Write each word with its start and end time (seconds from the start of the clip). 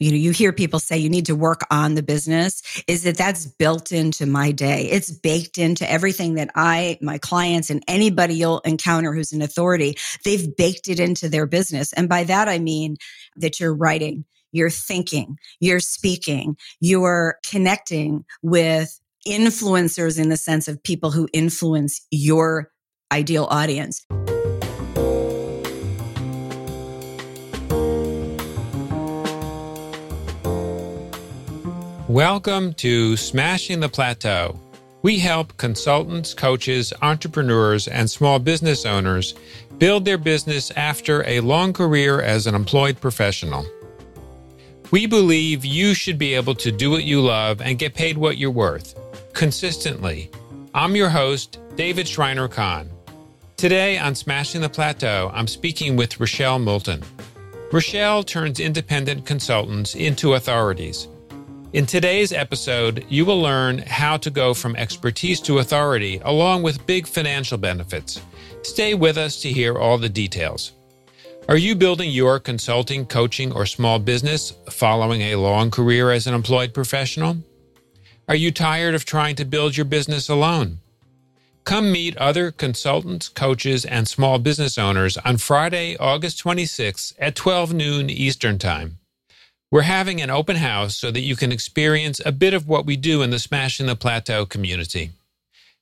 you 0.00 0.10
know 0.10 0.16
you 0.16 0.32
hear 0.32 0.52
people 0.52 0.80
say 0.80 0.98
you 0.98 1.08
need 1.08 1.26
to 1.26 1.36
work 1.36 1.60
on 1.70 1.94
the 1.94 2.02
business 2.02 2.62
is 2.88 3.04
that 3.04 3.16
that's 3.16 3.46
built 3.46 3.92
into 3.92 4.26
my 4.26 4.50
day. 4.50 4.88
It's 4.90 5.12
baked 5.12 5.58
into 5.58 5.88
everything 5.88 6.34
that 6.34 6.50
i 6.54 6.98
my 7.00 7.18
clients 7.18 7.70
and 7.70 7.84
anybody 7.86 8.34
you'll 8.34 8.60
encounter 8.60 9.12
who's 9.12 9.32
an 9.32 9.42
authority 9.42 9.96
they've 10.24 10.56
baked 10.56 10.88
it 10.88 10.98
into 10.98 11.28
their 11.28 11.46
business. 11.46 11.92
And 11.92 12.08
by 12.08 12.24
that 12.24 12.48
i 12.48 12.58
mean 12.58 12.96
that 13.36 13.60
you're 13.60 13.74
writing 13.74 14.24
you're 14.52 14.70
thinking 14.70 15.36
you're 15.60 15.80
speaking 15.80 16.56
you're 16.80 17.38
connecting 17.48 18.24
with 18.42 18.98
influencers 19.26 20.18
in 20.18 20.30
the 20.30 20.36
sense 20.36 20.66
of 20.66 20.82
people 20.82 21.10
who 21.10 21.28
influence 21.32 22.06
your 22.10 22.70
ideal 23.12 23.46
audience 23.50 24.06
Welcome 32.10 32.74
to 32.74 33.16
Smashing 33.16 33.78
the 33.78 33.88
Plateau. 33.88 34.58
We 35.02 35.20
help 35.20 35.56
consultants, 35.58 36.34
coaches, 36.34 36.92
entrepreneurs, 37.02 37.86
and 37.86 38.10
small 38.10 38.40
business 38.40 38.84
owners 38.84 39.36
build 39.78 40.04
their 40.04 40.18
business 40.18 40.72
after 40.72 41.24
a 41.24 41.38
long 41.38 41.72
career 41.72 42.20
as 42.20 42.48
an 42.48 42.56
employed 42.56 43.00
professional. 43.00 43.64
We 44.90 45.06
believe 45.06 45.64
you 45.64 45.94
should 45.94 46.18
be 46.18 46.34
able 46.34 46.56
to 46.56 46.72
do 46.72 46.90
what 46.90 47.04
you 47.04 47.20
love 47.20 47.60
and 47.60 47.78
get 47.78 47.94
paid 47.94 48.18
what 48.18 48.38
you're 48.38 48.50
worth 48.50 48.98
consistently. 49.32 50.32
I'm 50.74 50.96
your 50.96 51.10
host, 51.10 51.60
David 51.76 52.08
Shriner 52.08 52.48
Cahn. 52.48 52.90
Today 53.56 53.98
on 53.98 54.16
Smashing 54.16 54.62
the 54.62 54.68
Plateau, 54.68 55.30
I'm 55.32 55.46
speaking 55.46 55.94
with 55.94 56.18
Rochelle 56.18 56.58
Moulton. 56.58 57.04
Rochelle 57.70 58.24
turns 58.24 58.58
independent 58.58 59.26
consultants 59.26 59.94
into 59.94 60.34
authorities 60.34 61.06
in 61.72 61.86
today's 61.86 62.32
episode, 62.32 63.04
you 63.08 63.24
will 63.24 63.40
learn 63.40 63.78
how 63.78 64.16
to 64.16 64.30
go 64.30 64.54
from 64.54 64.74
expertise 64.76 65.40
to 65.42 65.58
authority, 65.58 66.20
along 66.24 66.62
with 66.62 66.86
big 66.86 67.06
financial 67.06 67.58
benefits. 67.58 68.20
Stay 68.62 68.94
with 68.94 69.16
us 69.16 69.40
to 69.42 69.52
hear 69.52 69.78
all 69.78 69.96
the 69.96 70.08
details. 70.08 70.72
Are 71.48 71.56
you 71.56 71.74
building 71.74 72.10
your 72.10 72.38
consulting, 72.38 73.06
coaching, 73.06 73.52
or 73.52 73.66
small 73.66 73.98
business 73.98 74.52
following 74.70 75.22
a 75.22 75.36
long 75.36 75.70
career 75.70 76.10
as 76.10 76.26
an 76.26 76.34
employed 76.34 76.74
professional? 76.74 77.38
Are 78.28 78.36
you 78.36 78.52
tired 78.52 78.94
of 78.94 79.04
trying 79.04 79.36
to 79.36 79.44
build 79.44 79.76
your 79.76 79.86
business 79.86 80.28
alone? 80.28 80.78
Come 81.64 81.90
meet 81.90 82.16
other 82.16 82.52
consultants, 82.52 83.28
coaches, 83.28 83.84
and 83.84 84.06
small 84.06 84.38
business 84.38 84.78
owners 84.78 85.16
on 85.18 85.38
Friday, 85.38 85.96
August 85.98 86.42
26th 86.44 87.14
at 87.18 87.34
12 87.34 87.72
noon 87.74 88.10
Eastern 88.10 88.58
Time. 88.58 88.99
We're 89.72 89.82
having 89.82 90.20
an 90.20 90.30
open 90.30 90.56
house 90.56 90.96
so 90.96 91.12
that 91.12 91.20
you 91.20 91.36
can 91.36 91.52
experience 91.52 92.20
a 92.26 92.32
bit 92.32 92.54
of 92.54 92.66
what 92.66 92.86
we 92.86 92.96
do 92.96 93.22
in 93.22 93.30
the 93.30 93.38
Smashing 93.38 93.86
the 93.86 93.94
Plateau 93.94 94.44
community. 94.44 95.12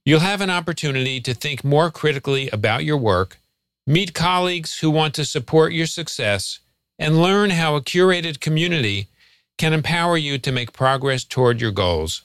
You'll 0.05 0.21
have 0.21 0.43
an 0.43 0.51
opportunity 0.51 1.23
to 1.23 1.33
think 1.33 1.65
more 1.65 1.91
critically 1.91 2.51
about 2.51 2.85
your 2.85 2.99
work, 2.99 3.39
meet 3.87 4.13
colleagues 4.13 4.81
who 4.81 4.91
want 4.91 5.15
to 5.15 5.25
support 5.25 5.73
your 5.73 5.87
success, 5.87 6.59
and 6.99 7.23
learn 7.23 7.49
how 7.51 7.77
a 7.77 7.81
curated 7.81 8.41
community 8.41 9.09
can 9.57 9.73
empower 9.73 10.19
you 10.19 10.37
to 10.37 10.53
make 10.53 10.75
progress 10.75 11.25
toward 11.25 11.61
your 11.61 11.73
goals. 11.73 12.23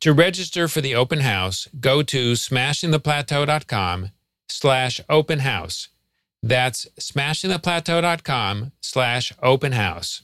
To 0.00 0.12
register 0.12 0.68
for 0.68 0.82
the 0.82 0.94
open 0.94 1.20
house, 1.20 1.66
go 1.80 2.02
to 2.02 2.32
smashingtheplateau.com 2.32 4.10
slash 4.50 5.00
open 5.08 5.38
house. 5.38 5.88
That's 6.42 6.86
smashingtheplateau.com 7.00 8.72
slash 8.82 9.32
open 9.42 9.72
house. 9.72 10.22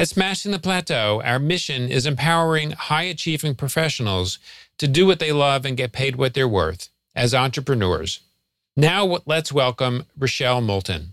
At 0.00 0.08
Smashing 0.08 0.52
the 0.52 0.58
Plateau, 0.58 1.20
our 1.26 1.38
mission 1.38 1.90
is 1.90 2.06
empowering 2.06 2.70
high 2.70 3.02
achieving 3.02 3.54
professionals 3.54 4.38
to 4.78 4.88
do 4.88 5.04
what 5.04 5.18
they 5.18 5.30
love 5.30 5.66
and 5.66 5.76
get 5.76 5.92
paid 5.92 6.16
what 6.16 6.32
they're 6.32 6.48
worth 6.48 6.88
as 7.14 7.34
entrepreneurs. 7.34 8.20
Now, 8.78 9.18
let's 9.26 9.52
welcome 9.52 10.06
Rochelle 10.18 10.62
Moulton. 10.62 11.12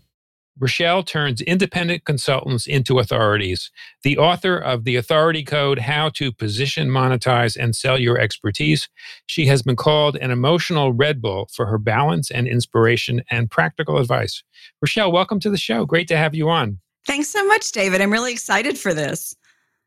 Rochelle 0.58 1.04
turns 1.04 1.42
independent 1.42 2.06
consultants 2.06 2.66
into 2.66 3.00
authorities, 3.00 3.72
the 4.04 4.18
author 4.18 4.58
of 4.58 4.86
The 4.86 4.96
Authority 4.96 5.44
Code 5.44 5.80
How 5.80 6.08
to 6.12 6.32
Position, 6.32 6.88
Monetize, 6.88 7.58
and 7.58 7.76
Sell 7.76 8.00
Your 8.00 8.18
Expertise. 8.18 8.88
She 9.26 9.48
has 9.48 9.64
been 9.64 9.76
called 9.76 10.16
an 10.16 10.32
emotional 10.32 10.94
Red 10.94 11.22
Bull 11.22 11.50
for 11.52 11.66
her 11.66 11.78
balance 11.78 12.32
and 12.32 12.48
inspiration 12.48 13.22
and 13.30 13.52
practical 13.52 13.98
advice. 13.98 14.44
Rochelle, 14.82 15.12
welcome 15.12 15.42
to 15.42 15.50
the 15.50 15.58
show. 15.58 15.86
Great 15.86 16.08
to 16.08 16.16
have 16.16 16.34
you 16.34 16.48
on. 16.48 16.80
Thanks 17.08 17.30
so 17.30 17.46
much, 17.48 17.72
David. 17.72 18.02
I'm 18.02 18.12
really 18.12 18.34
excited 18.34 18.78
for 18.78 18.94
this. 18.94 19.34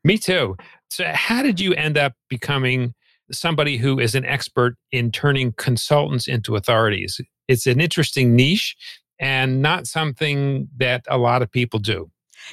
Me 0.03 0.17
too. 0.17 0.57
So, 0.89 1.05
how 1.13 1.43
did 1.43 1.59
you 1.59 1.73
end 1.75 1.97
up 1.97 2.13
becoming 2.29 2.93
somebody 3.31 3.77
who 3.77 3.99
is 3.99 4.15
an 4.15 4.25
expert 4.25 4.75
in 4.91 5.11
turning 5.11 5.53
consultants 5.53 6.27
into 6.27 6.55
authorities? 6.55 7.21
It's 7.47 7.67
an 7.67 7.79
interesting 7.79 8.35
niche 8.35 8.75
and 9.19 9.61
not 9.61 9.85
something 9.85 10.67
that 10.77 11.05
a 11.07 11.17
lot 11.17 11.43
of 11.43 11.51
people 11.51 11.79
do. 11.79 12.09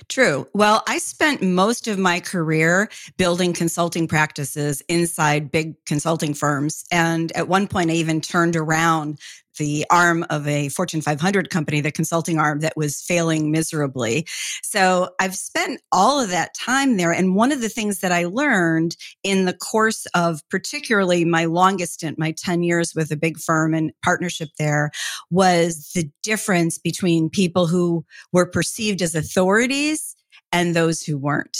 True. 0.08 0.46
Well, 0.52 0.82
I 0.86 0.98
spent 0.98 1.42
most 1.42 1.88
of 1.88 1.98
my 1.98 2.20
career 2.20 2.90
building 3.16 3.54
consulting 3.54 4.06
practices 4.06 4.82
inside 4.88 5.50
big 5.50 5.74
consulting 5.86 6.34
firms. 6.34 6.84
And 6.92 7.32
at 7.32 7.48
one 7.48 7.66
point, 7.66 7.90
I 7.90 7.94
even 7.94 8.20
turned 8.20 8.54
around 8.54 9.18
the 9.58 9.84
arm 9.90 10.24
of 10.30 10.46
a 10.48 10.68
Fortune 10.70 11.00
500 11.00 11.50
company, 11.50 11.80
the 11.80 11.92
consulting 11.92 12.38
arm 12.38 12.60
that 12.60 12.76
was 12.76 13.00
failing 13.02 13.50
miserably. 13.50 14.26
So 14.62 15.10
I've 15.20 15.36
spent 15.36 15.80
all 15.92 16.20
of 16.20 16.30
that 16.30 16.54
time 16.54 16.96
there. 16.96 17.12
And 17.12 17.34
one 17.34 17.52
of 17.52 17.60
the 17.60 17.68
things 17.68 18.00
that 18.00 18.12
I 18.12 18.24
learned 18.24 18.96
in 19.22 19.44
the 19.44 19.52
course 19.52 20.06
of 20.14 20.40
particularly 20.48 21.24
my 21.24 21.44
longest 21.44 21.94
stint, 21.94 22.18
my 22.18 22.32
10 22.32 22.62
years 22.62 22.94
with 22.94 23.10
a 23.10 23.16
big 23.16 23.38
firm 23.38 23.74
and 23.74 23.92
partnership 24.02 24.48
there, 24.58 24.90
was 25.30 25.90
the 25.94 26.10
difference 26.22 26.78
between 26.78 27.28
people 27.28 27.66
who 27.66 28.04
were 28.32 28.46
perceived 28.46 29.02
as 29.02 29.14
authorities 29.14 30.16
and 30.52 30.74
those 30.74 31.02
who 31.02 31.18
weren't. 31.18 31.58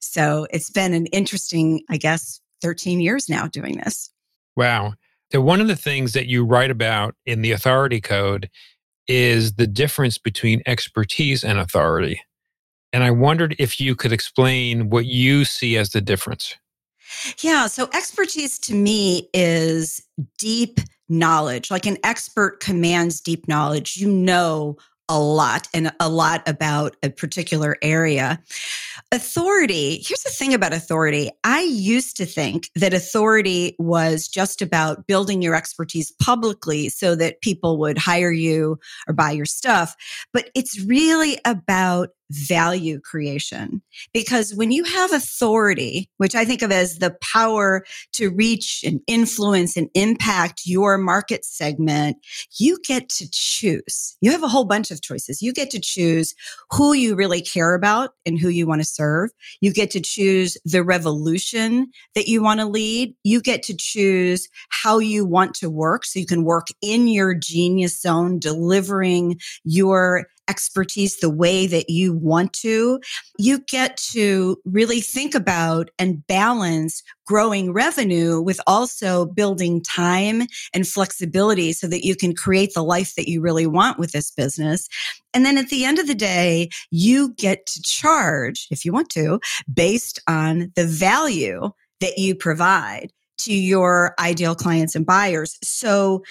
So 0.00 0.46
it's 0.50 0.70
been 0.70 0.94
an 0.94 1.06
interesting, 1.06 1.82
I 1.88 1.96
guess, 1.96 2.40
13 2.62 3.00
years 3.00 3.28
now 3.28 3.46
doing 3.46 3.78
this. 3.78 4.10
Wow. 4.56 4.94
So, 5.32 5.40
one 5.40 5.62
of 5.62 5.66
the 5.66 5.76
things 5.76 6.12
that 6.12 6.26
you 6.26 6.44
write 6.44 6.70
about 6.70 7.14
in 7.24 7.40
the 7.40 7.52
authority 7.52 8.02
code 8.02 8.50
is 9.08 9.54
the 9.54 9.66
difference 9.66 10.18
between 10.18 10.62
expertise 10.66 11.42
and 11.42 11.58
authority. 11.58 12.20
And 12.92 13.02
I 13.02 13.12
wondered 13.12 13.56
if 13.58 13.80
you 13.80 13.96
could 13.96 14.12
explain 14.12 14.90
what 14.90 15.06
you 15.06 15.46
see 15.46 15.78
as 15.78 15.90
the 15.90 16.02
difference. 16.02 16.54
Yeah. 17.40 17.66
So, 17.66 17.88
expertise 17.94 18.58
to 18.60 18.74
me 18.74 19.30
is 19.32 20.02
deep 20.38 20.80
knowledge. 21.08 21.70
Like 21.70 21.86
an 21.86 21.96
expert 22.04 22.60
commands 22.60 23.18
deep 23.18 23.48
knowledge. 23.48 23.96
You 23.96 24.10
know 24.10 24.76
a 25.08 25.18
lot 25.18 25.68
and 25.74 25.92
a 26.00 26.08
lot 26.08 26.48
about 26.48 26.96
a 27.02 27.10
particular 27.10 27.76
area. 27.82 28.40
Authority, 29.10 30.02
here's 30.06 30.22
the 30.22 30.30
thing 30.30 30.54
about 30.54 30.72
authority. 30.72 31.30
I 31.44 31.62
used 31.62 32.16
to 32.16 32.26
think 32.26 32.70
that 32.76 32.94
authority 32.94 33.76
was 33.78 34.28
just 34.28 34.62
about 34.62 35.06
building 35.06 35.42
your 35.42 35.54
expertise 35.54 36.12
publicly 36.22 36.88
so 36.88 37.14
that 37.16 37.40
people 37.40 37.78
would 37.78 37.98
hire 37.98 38.32
you 38.32 38.78
or 39.06 39.14
buy 39.14 39.32
your 39.32 39.46
stuff, 39.46 39.96
but 40.32 40.50
it's 40.54 40.80
really 40.82 41.38
about 41.44 42.10
value 42.32 42.98
creation. 43.00 43.82
Because 44.12 44.54
when 44.54 44.70
you 44.70 44.84
have 44.84 45.12
authority, 45.12 46.08
which 46.16 46.34
I 46.34 46.44
think 46.44 46.62
of 46.62 46.72
as 46.72 46.98
the 46.98 47.16
power 47.20 47.84
to 48.12 48.30
reach 48.30 48.82
and 48.84 49.00
influence 49.06 49.76
and 49.76 49.88
impact 49.94 50.62
your 50.64 50.96
market 50.98 51.44
segment, 51.44 52.16
you 52.58 52.78
get 52.84 53.08
to 53.10 53.28
choose. 53.30 54.16
You 54.20 54.30
have 54.30 54.42
a 54.42 54.48
whole 54.48 54.64
bunch 54.64 54.90
of 54.90 55.02
choices. 55.02 55.42
You 55.42 55.52
get 55.52 55.70
to 55.70 55.80
choose 55.80 56.34
who 56.70 56.94
you 56.94 57.14
really 57.14 57.42
care 57.42 57.74
about 57.74 58.14
and 58.24 58.38
who 58.38 58.48
you 58.48 58.66
want 58.66 58.80
to 58.80 58.88
serve. 58.88 59.30
You 59.60 59.72
get 59.72 59.90
to 59.92 60.00
choose 60.00 60.56
the 60.64 60.82
revolution 60.82 61.90
that 62.14 62.28
you 62.28 62.42
want 62.42 62.60
to 62.60 62.66
lead. 62.66 63.14
You 63.24 63.42
get 63.42 63.62
to 63.64 63.76
choose 63.76 64.48
how 64.70 64.98
you 64.98 65.26
want 65.26 65.54
to 65.56 65.68
work 65.68 66.04
so 66.04 66.18
you 66.18 66.26
can 66.26 66.44
work 66.44 66.68
in 66.80 67.08
your 67.08 67.34
genius 67.34 68.00
zone, 68.00 68.38
delivering 68.38 69.38
your 69.64 70.26
expertise 70.48 71.18
the 71.18 71.30
way 71.30 71.66
that 71.66 71.88
you 71.88 72.14
want 72.14 72.52
to, 72.52 73.00
you 73.38 73.60
get 73.68 73.96
to 73.96 74.56
really 74.64 75.00
think 75.00 75.34
about 75.34 75.90
and 75.98 76.26
balance 76.26 77.02
growing 77.26 77.72
revenue 77.72 78.40
with 78.40 78.60
also 78.66 79.26
building 79.26 79.82
time 79.82 80.42
and 80.74 80.86
flexibility 80.86 81.72
so 81.72 81.86
that 81.86 82.04
you 82.04 82.16
can 82.16 82.34
create 82.34 82.74
the 82.74 82.84
life 82.84 83.14
that 83.14 83.28
you 83.28 83.40
really 83.40 83.66
want 83.66 83.98
with 83.98 84.12
this 84.12 84.30
business. 84.30 84.88
And 85.32 85.46
then 85.46 85.56
at 85.56 85.68
the 85.68 85.84
end 85.84 85.98
of 85.98 86.06
the 86.06 86.14
day, 86.14 86.68
you 86.90 87.32
get 87.34 87.64
to 87.66 87.82
charge, 87.82 88.66
if 88.70 88.84
you 88.84 88.92
want 88.92 89.10
to, 89.10 89.40
based 89.72 90.20
on 90.26 90.72
the 90.74 90.86
value 90.86 91.70
that 92.00 92.18
you 92.18 92.34
provide 92.34 93.12
to 93.38 93.54
your 93.54 94.14
ideal 94.18 94.54
clients 94.54 94.94
and 94.94 95.06
buyers. 95.06 95.58
So 95.62 96.22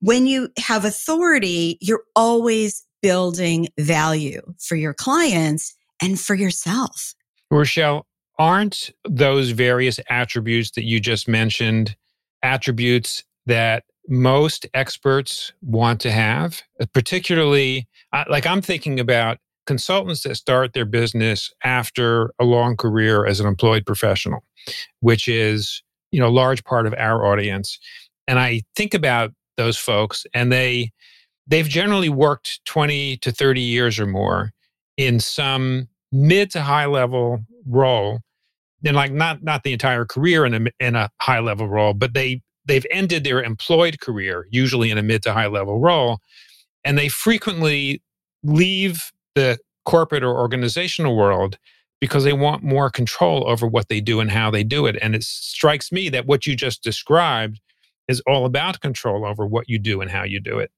when 0.00 0.26
you 0.26 0.48
have 0.58 0.84
authority, 0.84 1.78
you're 1.80 2.02
always 2.16 2.84
building 3.02 3.68
value 3.78 4.40
for 4.58 4.76
your 4.76 4.94
clients 4.94 5.74
and 6.00 6.18
for 6.18 6.34
yourself. 6.34 7.14
Rochelle, 7.50 8.06
aren't 8.38 8.90
those 9.08 9.50
various 9.50 10.00
attributes 10.08 10.70
that 10.72 10.84
you 10.84 11.00
just 11.00 11.28
mentioned 11.28 11.96
attributes 12.42 13.24
that 13.46 13.84
most 14.08 14.66
experts 14.74 15.52
want 15.62 16.00
to 16.00 16.10
have, 16.10 16.62
uh, 16.80 16.86
particularly 16.92 17.86
like 18.28 18.46
I'm 18.46 18.60
thinking 18.60 18.98
about 18.98 19.38
consultants 19.66 20.22
that 20.24 20.34
start 20.34 20.72
their 20.72 20.84
business 20.84 21.52
after 21.62 22.32
a 22.40 22.44
long 22.44 22.76
career 22.76 23.26
as 23.26 23.38
an 23.38 23.46
employed 23.46 23.86
professional, 23.86 24.44
which 25.00 25.28
is, 25.28 25.82
you 26.10 26.20
know, 26.20 26.26
a 26.26 26.30
large 26.30 26.64
part 26.64 26.86
of 26.86 26.94
our 26.98 27.24
audience. 27.24 27.78
And 28.26 28.38
I 28.38 28.62
think 28.74 28.92
about 28.92 29.32
those 29.56 29.78
folks 29.78 30.26
and 30.34 30.50
they 30.50 30.90
they've 31.46 31.68
generally 31.68 32.08
worked 32.08 32.64
20 32.66 33.18
to 33.18 33.32
30 33.32 33.60
years 33.60 33.98
or 33.98 34.06
more 34.06 34.52
in 34.96 35.20
some 35.20 35.88
mid 36.10 36.50
to 36.52 36.62
high 36.62 36.86
level 36.86 37.40
role. 37.66 38.20
And 38.84 38.96
like 38.96 39.12
not 39.12 39.44
not 39.44 39.62
the 39.62 39.72
entire 39.72 40.04
career 40.04 40.44
in 40.44 40.54
a 40.54 40.70
in 40.80 40.96
a 40.96 41.08
high 41.20 41.38
level 41.38 41.68
role 41.68 41.94
but 41.94 42.14
they 42.14 42.42
they've 42.66 42.86
ended 42.90 43.22
their 43.22 43.40
employed 43.40 44.00
career 44.00 44.48
usually 44.50 44.90
in 44.90 44.98
a 44.98 45.02
mid 45.04 45.22
to 45.22 45.32
high 45.32 45.46
level 45.46 45.78
role 45.78 46.18
and 46.84 46.98
they 46.98 47.08
frequently 47.08 48.02
leave 48.42 49.12
the 49.34 49.58
corporate 49.84 50.24
or 50.24 50.36
organizational 50.38 51.16
world 51.16 51.58
because 52.00 52.24
they 52.24 52.32
want 52.32 52.64
more 52.64 52.90
control 52.90 53.48
over 53.48 53.66
what 53.66 53.88
they 53.88 54.00
do 54.00 54.18
and 54.18 54.30
how 54.30 54.50
they 54.50 54.64
do 54.64 54.86
it. 54.86 54.96
And 55.00 55.14
it 55.14 55.22
strikes 55.22 55.92
me 55.92 56.08
that 56.08 56.26
what 56.26 56.46
you 56.46 56.56
just 56.56 56.82
described 56.82 57.60
is 58.08 58.20
all 58.26 58.44
about 58.44 58.80
control 58.80 59.24
over 59.24 59.46
what 59.46 59.68
you 59.68 59.78
do 59.78 60.00
and 60.00 60.10
how 60.10 60.24
you 60.24 60.40
do 60.40 60.58
it 60.58 60.72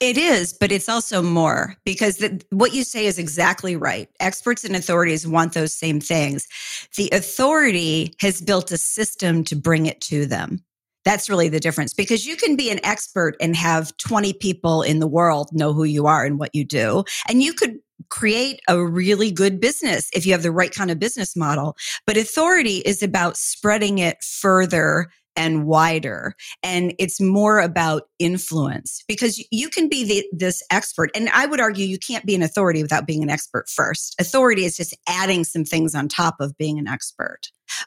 it 0.00 0.16
is, 0.16 0.52
but 0.52 0.72
it's 0.72 0.88
also 0.88 1.22
more 1.22 1.76
because 1.84 2.18
the, 2.18 2.42
what 2.50 2.74
you 2.74 2.84
say 2.84 3.06
is 3.06 3.18
exactly 3.18 3.76
right. 3.76 4.08
Experts 4.20 4.64
and 4.64 4.76
authorities 4.76 5.26
want 5.26 5.52
those 5.52 5.74
same 5.74 6.00
things. 6.00 6.46
The 6.96 7.08
authority 7.12 8.14
has 8.20 8.40
built 8.40 8.72
a 8.72 8.78
system 8.78 9.44
to 9.44 9.56
bring 9.56 9.86
it 9.86 10.00
to 10.02 10.26
them. 10.26 10.64
That's 11.04 11.30
really 11.30 11.48
the 11.48 11.60
difference 11.60 11.94
because 11.94 12.26
you 12.26 12.36
can 12.36 12.56
be 12.56 12.70
an 12.70 12.84
expert 12.84 13.36
and 13.40 13.56
have 13.56 13.96
20 13.96 14.34
people 14.34 14.82
in 14.82 14.98
the 14.98 15.06
world 15.06 15.48
know 15.52 15.72
who 15.72 15.84
you 15.84 16.06
are 16.06 16.24
and 16.24 16.38
what 16.38 16.54
you 16.54 16.64
do. 16.64 17.04
And 17.28 17.42
you 17.42 17.54
could 17.54 17.78
create 18.10 18.60
a 18.68 18.84
really 18.84 19.30
good 19.30 19.60
business 19.60 20.08
if 20.12 20.26
you 20.26 20.32
have 20.32 20.42
the 20.42 20.52
right 20.52 20.72
kind 20.72 20.90
of 20.90 20.98
business 20.98 21.34
model. 21.34 21.76
But 22.06 22.16
authority 22.16 22.78
is 22.78 23.02
about 23.02 23.36
spreading 23.36 23.98
it 23.98 24.22
further 24.22 25.08
and 25.38 25.64
wider. 25.64 26.34
And 26.62 26.94
it's 26.98 27.20
more 27.20 27.60
about 27.60 28.02
influence 28.18 29.04
because 29.08 29.42
you 29.50 29.70
can 29.70 29.88
be 29.88 30.04
the, 30.04 30.26
this 30.32 30.62
expert. 30.70 31.10
And 31.14 31.30
I 31.30 31.46
would 31.46 31.60
argue 31.60 31.86
you 31.86 31.98
can't 31.98 32.26
be 32.26 32.34
an 32.34 32.42
authority 32.42 32.82
without 32.82 33.06
being 33.06 33.22
an 33.22 33.30
expert 33.30 33.68
first. 33.68 34.16
Authority 34.20 34.64
is 34.64 34.76
just 34.76 34.94
adding 35.08 35.44
some 35.44 35.64
things 35.64 35.94
on 35.94 36.08
top 36.08 36.36
of 36.40 36.58
being 36.58 36.78
an 36.78 36.88
expert. 36.88 37.40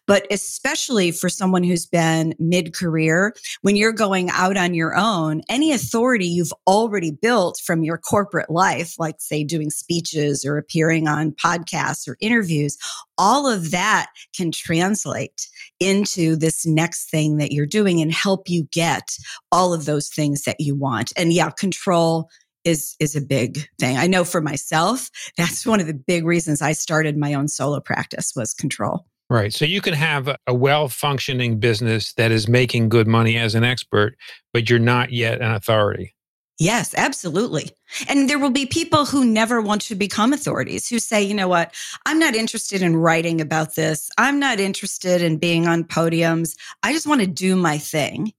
But 0.07 0.25
especially 0.31 1.11
for 1.11 1.29
someone 1.29 1.63
who's 1.63 1.85
been 1.85 2.33
mid 2.39 2.73
career, 2.73 3.33
when 3.61 3.75
you're 3.75 3.91
going 3.91 4.29
out 4.29 4.57
on 4.57 4.73
your 4.73 4.95
own, 4.95 5.41
any 5.49 5.71
authority 5.71 6.25
you've 6.25 6.53
already 6.67 7.11
built 7.11 7.59
from 7.65 7.83
your 7.83 7.97
corporate 7.97 8.49
life, 8.49 8.95
like 8.97 9.15
say 9.19 9.43
doing 9.43 9.69
speeches 9.69 10.45
or 10.45 10.57
appearing 10.57 11.07
on 11.07 11.31
podcasts 11.31 12.07
or 12.07 12.17
interviews, 12.19 12.77
all 13.17 13.47
of 13.47 13.71
that 13.71 14.07
can 14.35 14.51
translate 14.51 15.47
into 15.79 16.35
this 16.35 16.65
next 16.65 17.09
thing 17.09 17.37
that 17.37 17.51
you're 17.51 17.65
doing 17.65 18.01
and 18.01 18.11
help 18.11 18.49
you 18.49 18.67
get 18.71 19.09
all 19.51 19.73
of 19.73 19.85
those 19.85 20.09
things 20.09 20.43
that 20.43 20.59
you 20.59 20.75
want. 20.75 21.11
And 21.17 21.33
yeah, 21.33 21.49
control 21.51 22.29
is 22.63 22.95
is 22.99 23.15
a 23.15 23.21
big 23.21 23.67
thing. 23.79 23.97
I 23.97 24.07
know 24.07 24.23
for 24.23 24.41
myself, 24.41 25.09
that's 25.37 25.65
one 25.65 25.79
of 25.79 25.87
the 25.87 25.93
big 25.93 26.25
reasons 26.25 26.61
I 26.61 26.73
started 26.73 27.17
my 27.17 27.33
own 27.33 27.47
solo 27.47 27.79
practice 27.79 28.33
was 28.35 28.53
control. 28.53 29.05
Right. 29.31 29.53
So 29.53 29.63
you 29.63 29.79
can 29.79 29.93
have 29.93 30.35
a 30.45 30.53
well 30.53 30.89
functioning 30.89 31.57
business 31.57 32.11
that 32.15 32.31
is 32.31 32.49
making 32.49 32.89
good 32.89 33.07
money 33.07 33.37
as 33.37 33.55
an 33.55 33.63
expert, 33.63 34.17
but 34.51 34.69
you're 34.69 34.77
not 34.77 35.13
yet 35.13 35.39
an 35.39 35.53
authority. 35.53 36.13
Yes, 36.59 36.93
absolutely. 36.97 37.69
And 38.09 38.29
there 38.29 38.37
will 38.37 38.49
be 38.49 38.65
people 38.65 39.05
who 39.05 39.23
never 39.23 39.61
want 39.61 39.83
to 39.83 39.95
become 39.95 40.33
authorities 40.33 40.89
who 40.89 40.99
say, 40.99 41.23
you 41.23 41.33
know 41.33 41.47
what, 41.47 41.73
I'm 42.05 42.19
not 42.19 42.35
interested 42.35 42.81
in 42.81 42.97
writing 42.97 43.39
about 43.39 43.75
this. 43.75 44.09
I'm 44.17 44.37
not 44.37 44.59
interested 44.59 45.21
in 45.21 45.37
being 45.37 45.65
on 45.65 45.85
podiums. 45.85 46.57
I 46.83 46.91
just 46.91 47.07
want 47.07 47.21
to 47.21 47.27
do 47.27 47.55
my 47.55 47.77
thing. 47.77 48.33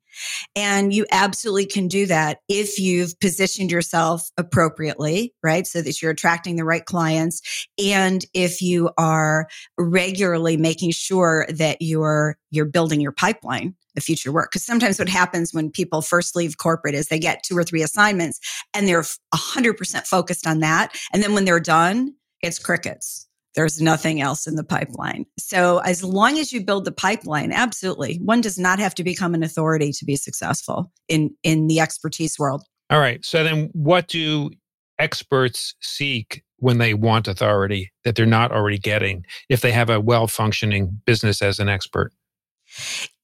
And 0.56 0.93
you 0.93 1.06
absolutely 1.11 1.67
can 1.67 1.88
do 1.88 2.06
that 2.06 2.38
if 2.49 2.79
you've 2.79 3.19
positioned 3.20 3.70
yourself 3.70 4.31
appropriately, 4.37 5.35
right? 5.43 5.67
So 5.67 5.82
that 5.82 6.00
you're 6.00 6.11
attracting 6.11 6.56
the 6.56 6.64
right 6.64 6.85
clients. 6.85 7.67
And 7.82 8.25
if 8.35 8.62
you 8.62 8.91
are 8.99 9.49
regularly 9.79 10.56
making 10.56 10.93
sure 10.93 11.47
that 11.49 11.79
you're, 11.81 12.37
you're 12.50 12.67
building 12.67 13.00
your 13.00 13.12
pipeline 13.12 13.75
of 13.97 14.03
future 14.03 14.32
work. 14.32 14.50
Because 14.50 14.64
sometimes 14.64 14.99
what 14.99 15.09
happens 15.09 15.53
when 15.53 15.70
people 15.70 16.03
first 16.03 16.35
leave 16.35 16.56
corporate 16.58 16.94
is 16.94 17.08
they 17.08 17.19
get 17.19 17.43
two 17.44 17.56
or 17.56 17.65
three 17.65 17.82
assignments 17.82 18.41
and 18.75 18.88
they're 18.88 19.05
100% 19.35 20.06
focused 20.06 20.47
on 20.47 20.61
that. 20.61 20.97
And 21.12 21.23
then 21.23 21.35
when 21.35 21.44
they're 21.44 21.61
done, 21.61 22.15
it's 22.43 22.58
crickets 22.58 23.29
there's 23.54 23.81
nothing 23.81 24.20
else 24.20 24.46
in 24.46 24.56
the 24.56 24.64
pipeline. 24.64 25.26
So 25.38 25.78
as 25.78 26.02
long 26.02 26.38
as 26.38 26.52
you 26.52 26.64
build 26.64 26.84
the 26.84 26.93
pipeline, 26.93 27.52
absolutely. 27.52 28.16
One 28.22 28.40
does 28.40 28.58
not 28.58 28.78
have 28.78 28.94
to 28.96 29.04
become 29.04 29.34
an 29.34 29.43
authority 29.43 29.93
to 29.93 30.04
be 30.04 30.16
successful 30.16 30.90
in 31.08 31.34
in 31.43 31.66
the 31.66 31.81
expertise 31.81 32.38
world. 32.38 32.62
All 32.90 33.00
right. 33.00 33.25
So 33.25 33.44
then 33.44 33.70
what 33.72 34.08
do 34.08 34.50
experts 34.99 35.75
seek 35.81 36.43
when 36.58 36.78
they 36.78 36.94
want 36.94 37.26
authority 37.26 37.90
that 38.04 38.14
they're 38.14 38.26
not 38.26 38.52
already 38.52 38.78
getting 38.78 39.25
if 39.49 39.60
they 39.60 39.72
have 39.72 39.90
a 39.90 40.00
well-functioning 40.00 41.00
business 41.05 41.43
as 41.43 41.58
an 41.58 41.69
expert? 41.69 42.12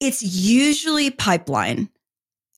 It's 0.00 0.22
usually 0.22 1.10
pipeline 1.10 1.88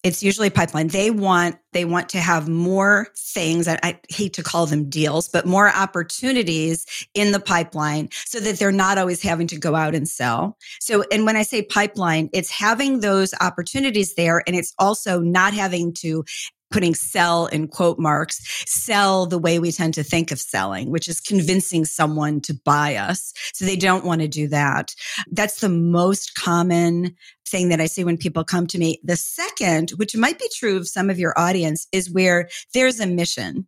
it's 0.02 0.22
usually 0.22 0.50
pipeline 0.50 0.88
they 0.88 1.10
want 1.10 1.56
they 1.72 1.84
want 1.84 2.08
to 2.08 2.18
have 2.18 2.48
more 2.48 3.08
things 3.16 3.68
I, 3.68 4.00
hate 4.08 4.32
to 4.34 4.42
call 4.42 4.66
them 4.66 4.88
deals 4.88 5.28
but 5.28 5.46
more 5.46 5.68
opportunities 5.68 6.86
in 7.14 7.32
the 7.32 7.40
pipeline 7.40 8.08
so 8.12 8.40
that 8.40 8.58
they're 8.58 8.72
not 8.72 8.98
always 8.98 9.22
having 9.22 9.46
to 9.48 9.58
go 9.58 9.74
out 9.74 9.94
and 9.94 10.08
sell 10.08 10.56
so 10.80 11.04
and 11.12 11.26
when 11.26 11.36
i 11.36 11.42
say 11.42 11.62
pipeline 11.62 12.28
it's 12.32 12.50
having 12.50 13.00
those 13.00 13.34
opportunities 13.40 14.14
there 14.14 14.42
and 14.46 14.56
it's 14.56 14.74
also 14.78 15.20
not 15.20 15.52
having 15.52 15.92
to 15.94 16.24
putting 16.70 16.94
sell 16.94 17.46
in 17.46 17.68
quote 17.68 17.98
marks, 17.98 18.40
sell 18.66 19.26
the 19.26 19.38
way 19.38 19.58
we 19.58 19.72
tend 19.72 19.94
to 19.94 20.04
think 20.04 20.30
of 20.30 20.38
selling, 20.38 20.90
which 20.90 21.08
is 21.08 21.20
convincing 21.20 21.84
someone 21.84 22.40
to 22.40 22.54
buy 22.54 22.96
us. 22.96 23.32
So 23.52 23.64
they 23.64 23.76
don't 23.76 24.04
want 24.04 24.20
to 24.20 24.28
do 24.28 24.48
that. 24.48 24.94
That's 25.32 25.60
the 25.60 25.68
most 25.68 26.34
common 26.34 27.16
thing 27.50 27.68
that 27.68 27.80
I 27.80 27.86
see 27.86 28.04
when 28.04 28.16
people 28.16 28.44
come 28.44 28.66
to 28.68 28.78
me. 28.78 29.00
The 29.02 29.16
second, 29.16 29.90
which 29.90 30.16
might 30.16 30.38
be 30.38 30.48
true 30.54 30.76
of 30.76 30.88
some 30.88 31.10
of 31.10 31.18
your 31.18 31.38
audience, 31.38 31.86
is 31.92 32.10
where 32.10 32.48
there's 32.74 33.00
a 33.00 33.06
mission. 33.06 33.66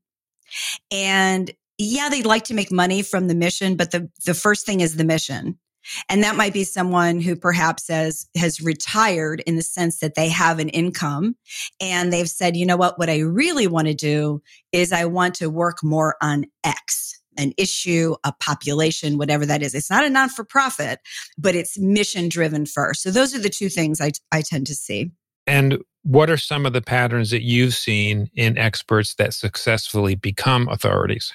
And 0.91 1.51
yeah, 1.79 2.09
they'd 2.09 2.27
like 2.27 2.45
to 2.45 2.55
make 2.55 2.71
money 2.71 3.03
from 3.03 3.29
the 3.29 3.35
mission, 3.35 3.77
but 3.77 3.91
the, 3.91 4.11
the 4.25 4.35
first 4.35 4.67
thing 4.67 4.81
is 4.81 4.97
the 4.97 5.05
mission. 5.05 5.59
And 6.09 6.23
that 6.23 6.37
might 6.37 6.53
be 6.53 6.65
someone 6.65 7.21
who 7.21 7.35
perhaps 7.35 7.89
has, 7.89 8.29
has 8.37 8.61
retired 8.61 9.41
in 9.47 9.57
the 9.57 9.63
sense 9.63 9.99
that 9.99 10.15
they 10.15 10.29
have 10.29 10.61
an 10.61 10.69
income 10.69 11.35
and 11.81 12.13
they've 12.13 12.29
said, 12.29 12.57
you 12.57 12.67
know 12.67 12.77
what, 12.77 12.99
what 12.99 13.11
I 13.11 13.19
really 13.21 13.67
want 13.67 13.89
to 13.89 13.95
do 13.95 14.43
is 14.71 14.93
I 14.93 15.07
want 15.07 15.35
to 15.37 15.51
work 15.51 15.83
more 15.83 16.17
on 16.23 16.47
X, 16.63 17.21
an 17.37 17.53
issue, 17.57 18.15
a 18.25 18.33
population, 18.33 19.19
whatever 19.19 19.47
that 19.47 19.63
is. 19.63 19.75
It's 19.75 19.91
not 19.91 20.05
a 20.05 20.11
non 20.11 20.29
for 20.29 20.45
profit, 20.45 21.01
but 21.39 21.55
it's 21.55 21.79
mission 21.79 22.29
driven 22.29 22.67
first. 22.67 23.03
So 23.03 23.11
those 23.11 23.35
are 23.35 23.39
the 23.39 23.51
two 23.51 23.69
things 23.69 24.01
I, 24.01 24.13
I 24.31 24.43
tend 24.43 24.67
to 24.69 24.75
see. 24.75 25.11
And 25.47 25.79
what 26.03 26.31
are 26.31 26.37
some 26.37 26.67
of 26.67 26.73
the 26.73 26.83
patterns 26.83 27.31
that 27.31 27.43
you've 27.43 27.75
seen 27.75 28.29
in 28.35 28.59
experts 28.59 29.15
that 29.15 29.35
successfully 29.35 30.15
become 30.15 30.69
authorities? 30.69 31.33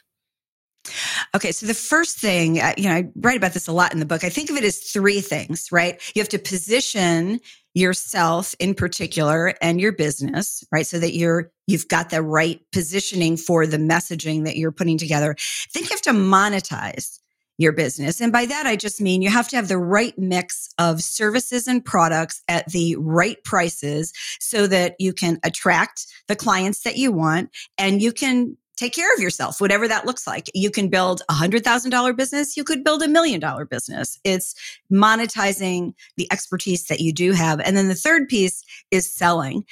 Okay, 1.35 1.51
so 1.51 1.65
the 1.65 1.73
first 1.73 2.17
thing, 2.17 2.59
uh, 2.59 2.73
you 2.77 2.85
know, 2.85 2.95
I 2.95 3.09
write 3.15 3.37
about 3.37 3.53
this 3.53 3.67
a 3.67 3.71
lot 3.71 3.93
in 3.93 3.99
the 3.99 4.05
book. 4.05 4.23
I 4.23 4.29
think 4.29 4.49
of 4.49 4.57
it 4.57 4.63
as 4.63 4.79
three 4.79 5.21
things, 5.21 5.69
right? 5.71 6.01
You 6.15 6.21
have 6.21 6.29
to 6.29 6.39
position 6.39 7.39
yourself 7.73 8.55
in 8.59 8.73
particular 8.73 9.53
and 9.61 9.79
your 9.79 9.91
business, 9.91 10.63
right? 10.71 10.87
So 10.87 10.99
that 10.99 11.13
you're 11.13 11.51
you've 11.67 11.87
got 11.87 12.09
the 12.09 12.23
right 12.23 12.59
positioning 12.71 13.37
for 13.37 13.67
the 13.67 13.77
messaging 13.77 14.45
that 14.45 14.55
you're 14.55 14.71
putting 14.71 14.97
together. 14.97 15.35
Then 15.73 15.83
you 15.83 15.89
have 15.89 16.01
to 16.03 16.11
monetize 16.11 17.19
your 17.57 17.71
business. 17.71 18.21
And 18.21 18.31
by 18.31 18.45
that, 18.45 18.65
I 18.65 18.75
just 18.75 19.01
mean 19.01 19.21
you 19.21 19.29
have 19.29 19.47
to 19.49 19.55
have 19.55 19.67
the 19.67 19.77
right 19.77 20.17
mix 20.17 20.69
of 20.77 21.01
services 21.01 21.67
and 21.67 21.83
products 21.83 22.41
at 22.47 22.67
the 22.71 22.95
right 22.97 23.43
prices 23.43 24.13
so 24.39 24.67
that 24.67 24.95
you 24.99 25.11
can 25.11 25.39
attract 25.43 26.05
the 26.27 26.35
clients 26.35 26.81
that 26.81 26.97
you 26.97 27.11
want 27.11 27.49
and 27.77 28.01
you 28.01 28.11
can 28.11 28.57
take 28.77 28.93
care 28.93 29.13
of 29.13 29.19
yourself, 29.19 29.59
whatever 29.59 29.87
that 29.87 30.05
looks 30.05 30.25
like. 30.25 30.49
You 30.53 30.71
can 30.71 30.87
build 30.87 31.21
a 31.29 31.33
hundred 31.33 31.63
thousand 31.63 31.91
dollar 31.91 32.13
business. 32.13 32.55
You 32.55 32.63
could 32.63 32.83
build 32.83 33.01
a 33.01 33.07
million 33.07 33.39
dollar 33.39 33.65
business. 33.65 34.19
It's 34.23 34.55
monetizing 34.91 35.93
the 36.15 36.31
expertise 36.31 36.85
that 36.85 37.01
you 37.01 37.11
do 37.11 37.33
have. 37.33 37.59
And 37.59 37.75
then 37.75 37.87
the 37.87 37.95
third 37.95 38.29
piece 38.29 38.63
is 38.91 39.11
selling. 39.13 39.65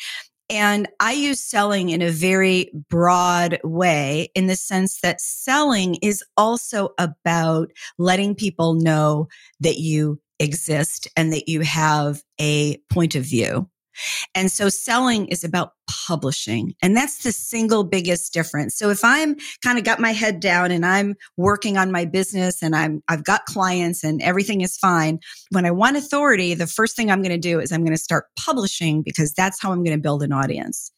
And 0.50 0.88
I 1.00 1.14
use 1.14 1.40
selling 1.40 1.90
in 1.90 2.02
a 2.02 2.12
very 2.12 2.70
broad 2.90 3.60
way 3.64 4.30
in 4.36 4.46
the 4.48 4.56
sense 4.56 5.02
that 5.02 5.20
selling 5.20 5.96
is 6.04 6.24
also 6.38 6.90
about 7.00 7.72
letting 7.98 8.36
people 8.36 8.76
know 8.76 9.28
that 9.62 9.80
you 9.80 10.20
exist 10.40 11.08
and 11.18 11.34
that 11.34 11.50
you 11.50 11.62
have 11.62 12.22
a 12.40 12.78
point 12.92 13.16
of 13.16 13.24
view. 13.24 13.68
And 14.34 14.52
so 14.52 14.70
selling 14.70 15.28
is 15.28 15.44
about 15.44 15.74
publishing. 15.88 16.74
And 16.82 16.96
that's 16.96 17.24
the 17.24 17.32
single 17.32 17.84
biggest 17.84 18.34
difference. 18.34 18.76
So 18.76 18.90
if 18.90 19.04
I'm 19.04 19.36
kind 19.64 19.78
of 19.78 19.84
got 19.84 20.00
my 20.00 20.12
head 20.12 20.40
down 20.40 20.72
and 20.72 20.86
I'm 20.86 21.16
working 21.38 21.78
on 21.78 21.92
my 21.92 22.06
business 22.06 22.62
and 22.62 22.76
I'm, 22.76 23.04
I've 23.08 23.24
got 23.24 23.46
clients 23.46 24.04
and 24.04 24.22
everything 24.22 24.62
is 24.62 24.78
fine. 24.78 25.20
When 25.52 25.66
I 25.66 25.72
want 25.72 25.98
authority, 25.98 26.54
the 26.54 26.68
first 26.68 26.96
thing 26.96 27.12
I'm 27.12 27.22
going 27.22 27.30
to 27.30 27.38
do 27.38 27.60
is 27.60 27.72
I'm 27.72 27.84
going 27.84 27.96
to 27.96 28.02
start 28.02 28.26
publishing 28.38 29.04
because 29.04 29.34
that's 29.34 29.62
how 29.62 29.72
I'm 29.72 29.84
going 29.84 29.98
to 29.98 30.02
build 30.02 30.24
an 30.24 30.32
audience. 30.32 30.92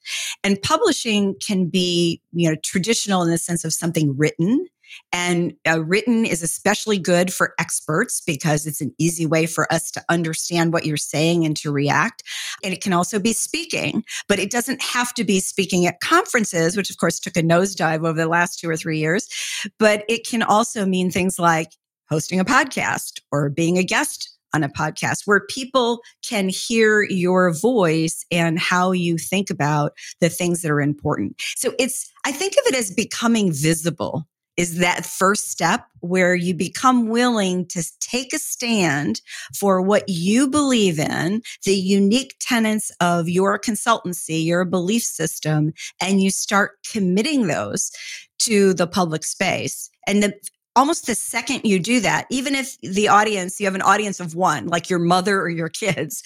And 0.43 0.61
publishing 0.61 1.35
can 1.45 1.67
be, 1.67 2.21
you 2.31 2.49
know, 2.49 2.55
traditional 2.63 3.23
in 3.23 3.29
the 3.29 3.37
sense 3.37 3.63
of 3.63 3.73
something 3.73 4.15
written. 4.17 4.67
And 5.11 5.53
uh, 5.67 5.83
written 5.83 6.25
is 6.25 6.43
especially 6.43 6.97
good 6.97 7.33
for 7.33 7.53
experts 7.59 8.21
because 8.25 8.65
it's 8.65 8.81
an 8.81 8.93
easy 8.97 9.25
way 9.25 9.45
for 9.45 9.71
us 9.71 9.91
to 9.91 10.03
understand 10.09 10.73
what 10.73 10.85
you're 10.85 10.97
saying 10.97 11.45
and 11.45 11.55
to 11.57 11.71
react. 11.71 12.23
And 12.63 12.73
it 12.73 12.81
can 12.81 12.93
also 12.93 13.19
be 13.19 13.33
speaking, 13.33 14.03
but 14.27 14.39
it 14.39 14.51
doesn't 14.51 14.81
have 14.81 15.13
to 15.15 15.23
be 15.23 15.39
speaking 15.39 15.85
at 15.85 15.99
conferences, 15.99 16.75
which 16.75 16.89
of 16.89 16.97
course 16.97 17.19
took 17.19 17.37
a 17.37 17.41
nosedive 17.41 18.07
over 18.07 18.13
the 18.13 18.27
last 18.27 18.59
two 18.59 18.69
or 18.69 18.77
three 18.77 18.99
years. 18.99 19.27
But 19.79 20.03
it 20.07 20.27
can 20.27 20.43
also 20.43 20.85
mean 20.85 21.11
things 21.11 21.39
like 21.39 21.71
hosting 22.09 22.39
a 22.39 22.45
podcast 22.45 23.19
or 23.31 23.49
being 23.49 23.77
a 23.77 23.83
guest 23.83 24.37
on 24.53 24.63
a 24.63 24.69
podcast 24.69 25.23
where 25.25 25.41
people 25.41 26.01
can 26.25 26.49
hear 26.49 27.03
your 27.03 27.53
voice 27.53 28.25
and 28.31 28.57
how 28.57 28.91
you 28.91 29.17
think 29.17 29.49
about 29.49 29.91
the 30.21 30.29
things 30.29 30.61
that 30.61 30.71
are 30.71 30.81
important. 30.81 31.35
So 31.57 31.73
it's, 31.77 32.09
I 32.25 32.31
think 32.31 32.53
of 32.53 32.73
it 32.73 32.75
as 32.75 32.91
becoming 32.91 33.51
visible 33.51 34.25
is 34.57 34.79
that 34.79 35.05
first 35.05 35.49
step 35.49 35.85
where 36.01 36.33
you 36.33 36.53
become 36.53 37.07
willing 37.07 37.65
to 37.67 37.83
take 37.99 38.33
a 38.33 38.39
stand 38.39 39.21
for 39.55 39.81
what 39.81 40.03
you 40.07 40.47
believe 40.47 40.99
in, 40.99 41.41
the 41.63 41.75
unique 41.75 42.35
tenets 42.39 42.91
of 42.99 43.29
your 43.29 43.59
consultancy, 43.59 44.43
your 44.43 44.65
belief 44.65 45.03
system, 45.03 45.73
and 46.01 46.21
you 46.21 46.31
start 46.31 46.71
committing 46.91 47.47
those 47.47 47.91
to 48.39 48.73
the 48.73 48.87
public 48.87 49.23
space. 49.23 49.89
And 50.07 50.23
the, 50.23 50.33
almost 50.75 51.05
the 51.05 51.15
second 51.15 51.61
you 51.63 51.79
do 51.79 51.99
that, 52.01 52.25
even 52.31 52.55
if 52.55 52.79
the 52.81 53.07
audience, 53.07 53.59
you 53.59 53.67
have 53.67 53.75
an 53.75 53.81
audience 53.81 54.19
of 54.19 54.35
one, 54.35 54.67
like 54.67 54.89
your 54.89 54.99
mother 54.99 55.39
or 55.39 55.49
your 55.49 55.69
kids, 55.69 56.23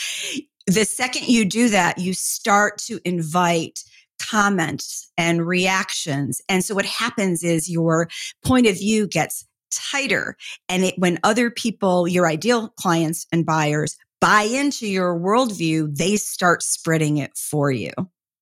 the 0.68 0.86
second 0.86 1.28
you 1.28 1.44
do 1.46 1.70
that, 1.70 1.98
you 1.98 2.14
start 2.14 2.78
to 2.78 3.00
invite 3.04 3.84
comments 4.32 5.12
and 5.18 5.46
reactions. 5.46 6.42
And 6.48 6.64
so 6.64 6.74
what 6.74 6.86
happens 6.86 7.44
is 7.44 7.70
your 7.70 8.08
point 8.46 8.66
of 8.66 8.78
view 8.78 9.08
gets 9.08 9.46
tighter. 9.72 10.38
And 10.70 10.86
it, 10.86 10.96
when 10.98 11.20
other 11.24 11.52
people, 11.52 12.08
your 12.08 12.28
ideal 12.28 12.70
clients 12.70 13.28
and 13.34 13.46
buyers 13.46 13.98
buy 14.22 14.44
into 14.44 14.88
your 14.88 15.20
worldview, 15.20 15.98
they 15.98 16.16
start 16.16 16.64
spreading 16.64 17.18
it 17.18 17.36
for 17.36 17.72
you. 17.72 17.92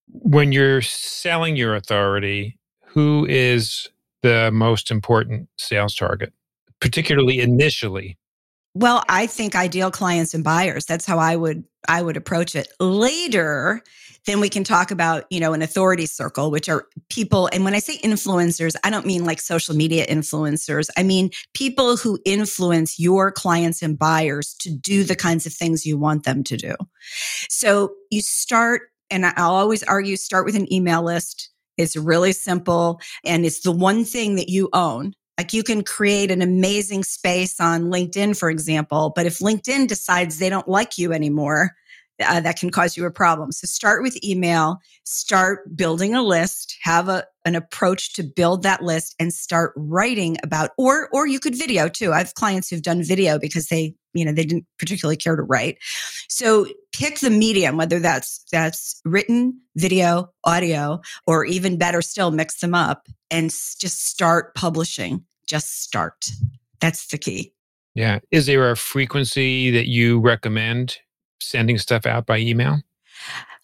When 0.08 0.52
you're 0.52 0.82
selling 0.82 1.56
your 1.56 1.74
authority, 1.74 2.56
who 2.86 3.26
is 3.28 3.88
the 4.22 4.50
most 4.52 4.90
important 4.90 5.48
sales 5.56 5.96
target, 5.96 6.32
particularly 6.80 7.40
initially? 7.40 8.16
Well, 8.74 9.02
I 9.08 9.26
think 9.26 9.56
ideal 9.56 9.90
clients 9.90 10.34
and 10.34 10.44
buyers. 10.44 10.84
That's 10.84 11.06
how 11.06 11.18
I 11.18 11.34
would 11.34 11.64
I 11.88 12.02
would 12.02 12.16
approach 12.16 12.54
it. 12.54 12.68
Later, 12.78 13.82
then 14.26 14.40
we 14.40 14.48
can 14.48 14.64
talk 14.64 14.90
about, 14.90 15.24
you 15.30 15.40
know, 15.40 15.52
an 15.52 15.62
authority 15.62 16.06
circle, 16.06 16.50
which 16.50 16.68
are 16.68 16.86
people. 17.08 17.48
And 17.52 17.64
when 17.64 17.74
I 17.74 17.78
say 17.78 17.98
influencers, 17.98 18.74
I 18.84 18.90
don't 18.90 19.06
mean 19.06 19.24
like 19.24 19.40
social 19.40 19.74
media 19.74 20.06
influencers. 20.06 20.88
I 20.96 21.02
mean 21.02 21.30
people 21.54 21.96
who 21.96 22.18
influence 22.24 22.98
your 22.98 23.32
clients 23.32 23.82
and 23.82 23.98
buyers 23.98 24.54
to 24.60 24.70
do 24.70 25.04
the 25.04 25.16
kinds 25.16 25.46
of 25.46 25.52
things 25.52 25.86
you 25.86 25.98
want 25.98 26.24
them 26.24 26.44
to 26.44 26.56
do. 26.56 26.74
So 27.48 27.94
you 28.10 28.20
start, 28.20 28.82
and 29.10 29.26
I'll 29.26 29.54
always 29.54 29.82
argue, 29.82 30.16
start 30.16 30.44
with 30.44 30.56
an 30.56 30.72
email 30.72 31.02
list. 31.02 31.50
It's 31.76 31.96
really 31.96 32.32
simple 32.32 33.00
and 33.24 33.46
it's 33.46 33.60
the 33.60 33.72
one 33.72 34.04
thing 34.04 34.36
that 34.36 34.50
you 34.50 34.68
own. 34.72 35.14
Like 35.38 35.54
you 35.54 35.62
can 35.62 35.82
create 35.82 36.30
an 36.30 36.42
amazing 36.42 37.02
space 37.02 37.58
on 37.58 37.84
LinkedIn, 37.84 38.36
for 38.38 38.50
example, 38.50 39.10
but 39.16 39.24
if 39.24 39.38
LinkedIn 39.38 39.88
decides 39.88 40.38
they 40.38 40.50
don't 40.50 40.68
like 40.68 40.98
you 40.98 41.14
anymore, 41.14 41.72
uh, 42.20 42.40
that 42.40 42.58
can 42.58 42.70
cause 42.70 42.96
you 42.96 43.04
a 43.06 43.10
problem. 43.10 43.52
So 43.52 43.66
start 43.66 44.02
with 44.02 44.22
email, 44.24 44.78
start 45.04 45.76
building 45.76 46.14
a 46.14 46.22
list, 46.22 46.76
have 46.82 47.08
a, 47.08 47.24
an 47.44 47.54
approach 47.54 48.14
to 48.14 48.22
build 48.22 48.62
that 48.62 48.82
list 48.82 49.14
and 49.18 49.32
start 49.32 49.72
writing 49.76 50.36
about, 50.42 50.70
or, 50.76 51.08
or 51.12 51.26
you 51.26 51.40
could 51.40 51.56
video 51.56 51.88
too. 51.88 52.12
I 52.12 52.18
have 52.18 52.34
clients 52.34 52.68
who've 52.68 52.82
done 52.82 53.02
video 53.02 53.38
because 53.38 53.66
they, 53.66 53.94
you 54.12 54.24
know, 54.24 54.32
they 54.32 54.44
didn't 54.44 54.66
particularly 54.78 55.16
care 55.16 55.36
to 55.36 55.42
write. 55.42 55.78
So 56.28 56.66
pick 56.92 57.20
the 57.20 57.30
medium, 57.30 57.76
whether 57.76 57.98
that's, 57.98 58.44
that's 58.52 59.00
written, 59.04 59.60
video, 59.76 60.30
audio, 60.44 61.00
or 61.26 61.44
even 61.44 61.78
better 61.78 62.02
still, 62.02 62.30
mix 62.30 62.60
them 62.60 62.74
up 62.74 63.08
and 63.30 63.50
just 63.50 64.06
start 64.06 64.54
publishing. 64.54 65.24
Just 65.46 65.82
start. 65.82 66.30
That's 66.80 67.08
the 67.08 67.18
key. 67.18 67.52
Yeah. 67.94 68.20
Is 68.30 68.46
there 68.46 68.70
a 68.70 68.76
frequency 68.76 69.70
that 69.70 69.88
you 69.88 70.20
recommend 70.20 70.98
sending 71.40 71.78
stuff 71.78 72.06
out 72.06 72.26
by 72.26 72.38
email? 72.38 72.80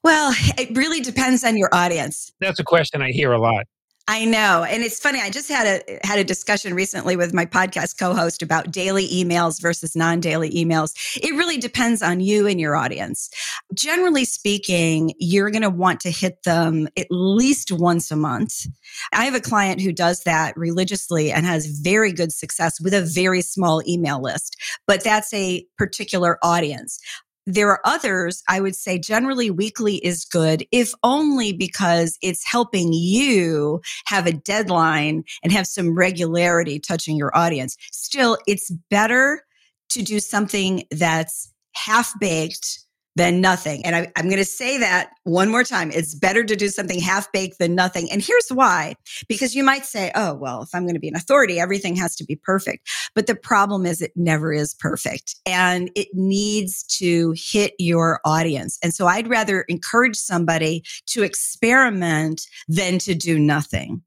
Well, 0.02 0.32
it 0.58 0.76
really 0.76 1.00
depends 1.00 1.44
on 1.44 1.56
your 1.56 1.70
audience. 1.72 2.32
That's 2.40 2.60
a 2.60 2.64
question 2.64 3.02
I 3.02 3.10
hear 3.10 3.32
a 3.32 3.40
lot. 3.40 3.64
I 4.08 4.24
know. 4.24 4.62
And 4.62 4.84
it's 4.84 5.00
funny. 5.00 5.20
I 5.20 5.30
just 5.30 5.48
had 5.48 5.66
a 5.66 6.06
had 6.06 6.20
a 6.20 6.24
discussion 6.24 6.74
recently 6.74 7.16
with 7.16 7.34
my 7.34 7.44
podcast 7.44 7.98
co-host 7.98 8.40
about 8.40 8.70
daily 8.70 9.08
emails 9.08 9.60
versus 9.60 9.96
non-daily 9.96 10.50
emails. 10.50 10.92
It 11.16 11.34
really 11.34 11.56
depends 11.56 12.02
on 12.02 12.20
you 12.20 12.46
and 12.46 12.60
your 12.60 12.76
audience. 12.76 13.28
Generally 13.74 14.26
speaking, 14.26 15.12
you're 15.18 15.50
going 15.50 15.62
to 15.62 15.70
want 15.70 15.98
to 16.02 16.10
hit 16.10 16.44
them 16.44 16.86
at 16.96 17.08
least 17.10 17.72
once 17.72 18.12
a 18.12 18.16
month. 18.16 18.66
I 19.12 19.24
have 19.24 19.34
a 19.34 19.40
client 19.40 19.80
who 19.80 19.90
does 19.90 20.22
that 20.22 20.56
religiously 20.56 21.32
and 21.32 21.44
has 21.44 21.66
very 21.66 22.12
good 22.12 22.32
success 22.32 22.80
with 22.80 22.94
a 22.94 23.02
very 23.02 23.42
small 23.42 23.82
email 23.88 24.22
list, 24.22 24.56
but 24.86 25.02
that's 25.02 25.34
a 25.34 25.66
particular 25.78 26.38
audience. 26.44 27.00
There 27.46 27.70
are 27.70 27.80
others, 27.84 28.42
I 28.48 28.60
would 28.60 28.74
say 28.74 28.98
generally 28.98 29.50
weekly 29.50 29.96
is 30.04 30.24
good, 30.24 30.66
if 30.72 30.92
only 31.04 31.52
because 31.52 32.18
it's 32.20 32.44
helping 32.44 32.92
you 32.92 33.80
have 34.06 34.26
a 34.26 34.32
deadline 34.32 35.22
and 35.44 35.52
have 35.52 35.66
some 35.66 35.94
regularity 35.96 36.80
touching 36.80 37.16
your 37.16 37.36
audience. 37.36 37.76
Still, 37.92 38.36
it's 38.48 38.70
better 38.90 39.42
to 39.90 40.02
do 40.02 40.18
something 40.18 40.84
that's 40.90 41.52
half 41.74 42.12
baked 42.18 42.85
than 43.16 43.40
nothing. 43.40 43.84
And 43.84 43.96
I, 43.96 44.12
am 44.16 44.26
going 44.26 44.36
to 44.36 44.44
say 44.44 44.78
that 44.78 45.10
one 45.24 45.50
more 45.50 45.64
time. 45.64 45.90
It's 45.90 46.14
better 46.14 46.44
to 46.44 46.54
do 46.54 46.68
something 46.68 47.00
half 47.00 47.32
baked 47.32 47.58
than 47.58 47.74
nothing. 47.74 48.10
And 48.12 48.22
here's 48.22 48.48
why. 48.50 48.94
Because 49.26 49.54
you 49.54 49.64
might 49.64 49.86
say, 49.86 50.12
oh, 50.14 50.34
well, 50.34 50.62
if 50.62 50.68
I'm 50.74 50.84
going 50.84 50.94
to 50.94 51.00
be 51.00 51.08
an 51.08 51.16
authority, 51.16 51.58
everything 51.58 51.96
has 51.96 52.14
to 52.16 52.24
be 52.24 52.36
perfect. 52.36 52.88
But 53.14 53.26
the 53.26 53.34
problem 53.34 53.86
is 53.86 54.00
it 54.00 54.12
never 54.14 54.52
is 54.52 54.74
perfect 54.74 55.34
and 55.46 55.90
it 55.94 56.08
needs 56.12 56.82
to 56.98 57.34
hit 57.36 57.72
your 57.78 58.20
audience. 58.24 58.78
And 58.82 58.94
so 58.94 59.06
I'd 59.06 59.28
rather 59.28 59.62
encourage 59.62 60.16
somebody 60.16 60.84
to 61.06 61.22
experiment 61.22 62.42
than 62.68 62.98
to 63.00 63.14
do 63.14 63.38
nothing. 63.38 64.02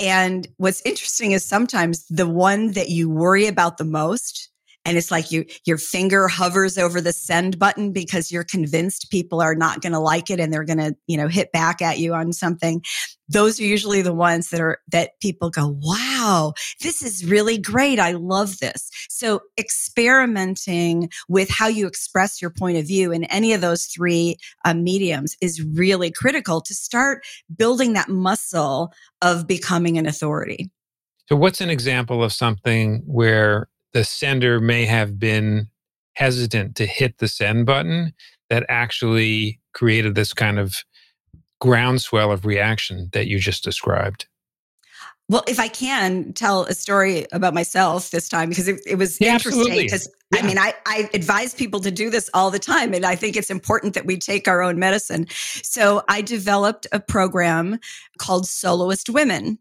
And 0.00 0.48
what's 0.56 0.82
interesting 0.84 1.32
is 1.32 1.44
sometimes 1.44 2.04
the 2.08 2.28
one 2.28 2.72
that 2.72 2.88
you 2.88 3.08
worry 3.08 3.46
about 3.46 3.78
the 3.78 3.84
most 3.84 4.50
and 4.84 4.96
it's 4.96 5.10
like 5.10 5.30
you 5.30 5.44
your 5.64 5.78
finger 5.78 6.28
hovers 6.28 6.78
over 6.78 7.00
the 7.00 7.12
send 7.12 7.58
button 7.58 7.92
because 7.92 8.30
you're 8.30 8.44
convinced 8.44 9.10
people 9.10 9.40
are 9.40 9.54
not 9.54 9.80
going 9.80 9.92
to 9.92 9.98
like 9.98 10.30
it 10.30 10.40
and 10.40 10.52
they're 10.52 10.64
going 10.64 10.78
to 10.78 10.94
you 11.06 11.16
know 11.16 11.28
hit 11.28 11.52
back 11.52 11.82
at 11.82 11.98
you 11.98 12.14
on 12.14 12.32
something. 12.32 12.82
Those 13.28 13.58
are 13.58 13.64
usually 13.64 14.02
the 14.02 14.14
ones 14.14 14.50
that 14.50 14.60
are 14.60 14.78
that 14.92 15.18
people 15.20 15.50
go 15.50 15.76
wow 15.80 16.52
this 16.80 17.02
is 17.02 17.24
really 17.24 17.58
great. 17.58 17.98
I 17.98 18.12
love 18.12 18.58
this. 18.58 18.90
So 19.08 19.40
experimenting 19.58 21.10
with 21.28 21.48
how 21.48 21.68
you 21.68 21.86
express 21.86 22.40
your 22.40 22.50
point 22.50 22.78
of 22.78 22.86
view 22.86 23.12
in 23.12 23.24
any 23.24 23.52
of 23.52 23.60
those 23.60 23.86
three 23.86 24.36
uh, 24.64 24.74
mediums 24.74 25.36
is 25.40 25.62
really 25.62 26.10
critical 26.10 26.60
to 26.62 26.74
start 26.74 27.24
building 27.56 27.92
that 27.94 28.08
muscle 28.08 28.92
of 29.22 29.46
becoming 29.46 29.98
an 29.98 30.06
authority. 30.06 30.70
So 31.26 31.36
what's 31.36 31.60
an 31.60 31.70
example 31.70 32.22
of 32.22 32.32
something 32.32 33.02
where 33.06 33.68
the 33.94 34.04
sender 34.04 34.60
may 34.60 34.84
have 34.84 35.18
been 35.18 35.68
hesitant 36.14 36.76
to 36.76 36.84
hit 36.84 37.18
the 37.18 37.28
send 37.28 37.64
button 37.64 38.12
that 38.50 38.66
actually 38.68 39.60
created 39.72 40.14
this 40.14 40.34
kind 40.34 40.58
of 40.58 40.84
groundswell 41.60 42.30
of 42.30 42.44
reaction 42.44 43.08
that 43.12 43.26
you 43.26 43.38
just 43.38 43.64
described? 43.64 44.26
Well, 45.30 45.42
if 45.48 45.58
I 45.58 45.68
can 45.68 46.34
tell 46.34 46.64
a 46.64 46.74
story 46.74 47.26
about 47.32 47.54
myself 47.54 48.10
this 48.10 48.28
time, 48.28 48.50
because 48.50 48.68
it, 48.68 48.80
it 48.86 48.96
was 48.96 49.18
yeah, 49.18 49.32
interesting. 49.32 49.74
Because 49.74 50.06
yeah. 50.34 50.40
I 50.40 50.46
mean, 50.46 50.58
I, 50.58 50.74
I 50.84 51.08
advise 51.14 51.54
people 51.54 51.80
to 51.80 51.90
do 51.90 52.10
this 52.10 52.28
all 52.34 52.50
the 52.50 52.58
time. 52.58 52.92
And 52.92 53.06
I 53.06 53.16
think 53.16 53.34
it's 53.34 53.48
important 53.48 53.94
that 53.94 54.04
we 54.04 54.18
take 54.18 54.46
our 54.46 54.60
own 54.60 54.78
medicine. 54.78 55.26
So 55.30 56.02
I 56.08 56.20
developed 56.20 56.86
a 56.92 57.00
program 57.00 57.78
called 58.18 58.46
Soloist 58.46 59.08
Women. 59.08 59.58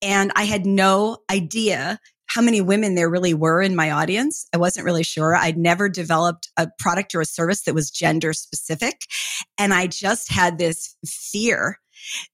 And 0.00 0.30
I 0.36 0.44
had 0.44 0.66
no 0.66 1.18
idea 1.30 1.98
how 2.32 2.40
many 2.40 2.60
women 2.60 2.94
there 2.94 3.10
really 3.10 3.34
were 3.34 3.60
in 3.60 3.76
my 3.76 3.90
audience. 3.90 4.46
I 4.54 4.56
wasn't 4.56 4.86
really 4.86 5.02
sure. 5.02 5.36
I'd 5.36 5.58
never 5.58 5.88
developed 5.88 6.48
a 6.56 6.68
product 6.78 7.14
or 7.14 7.20
a 7.20 7.26
service 7.26 7.62
that 7.62 7.74
was 7.74 7.90
gender 7.90 8.32
specific. 8.32 9.02
And 9.58 9.74
I 9.74 9.86
just 9.86 10.30
had 10.30 10.58
this 10.58 10.96
fear 11.04 11.78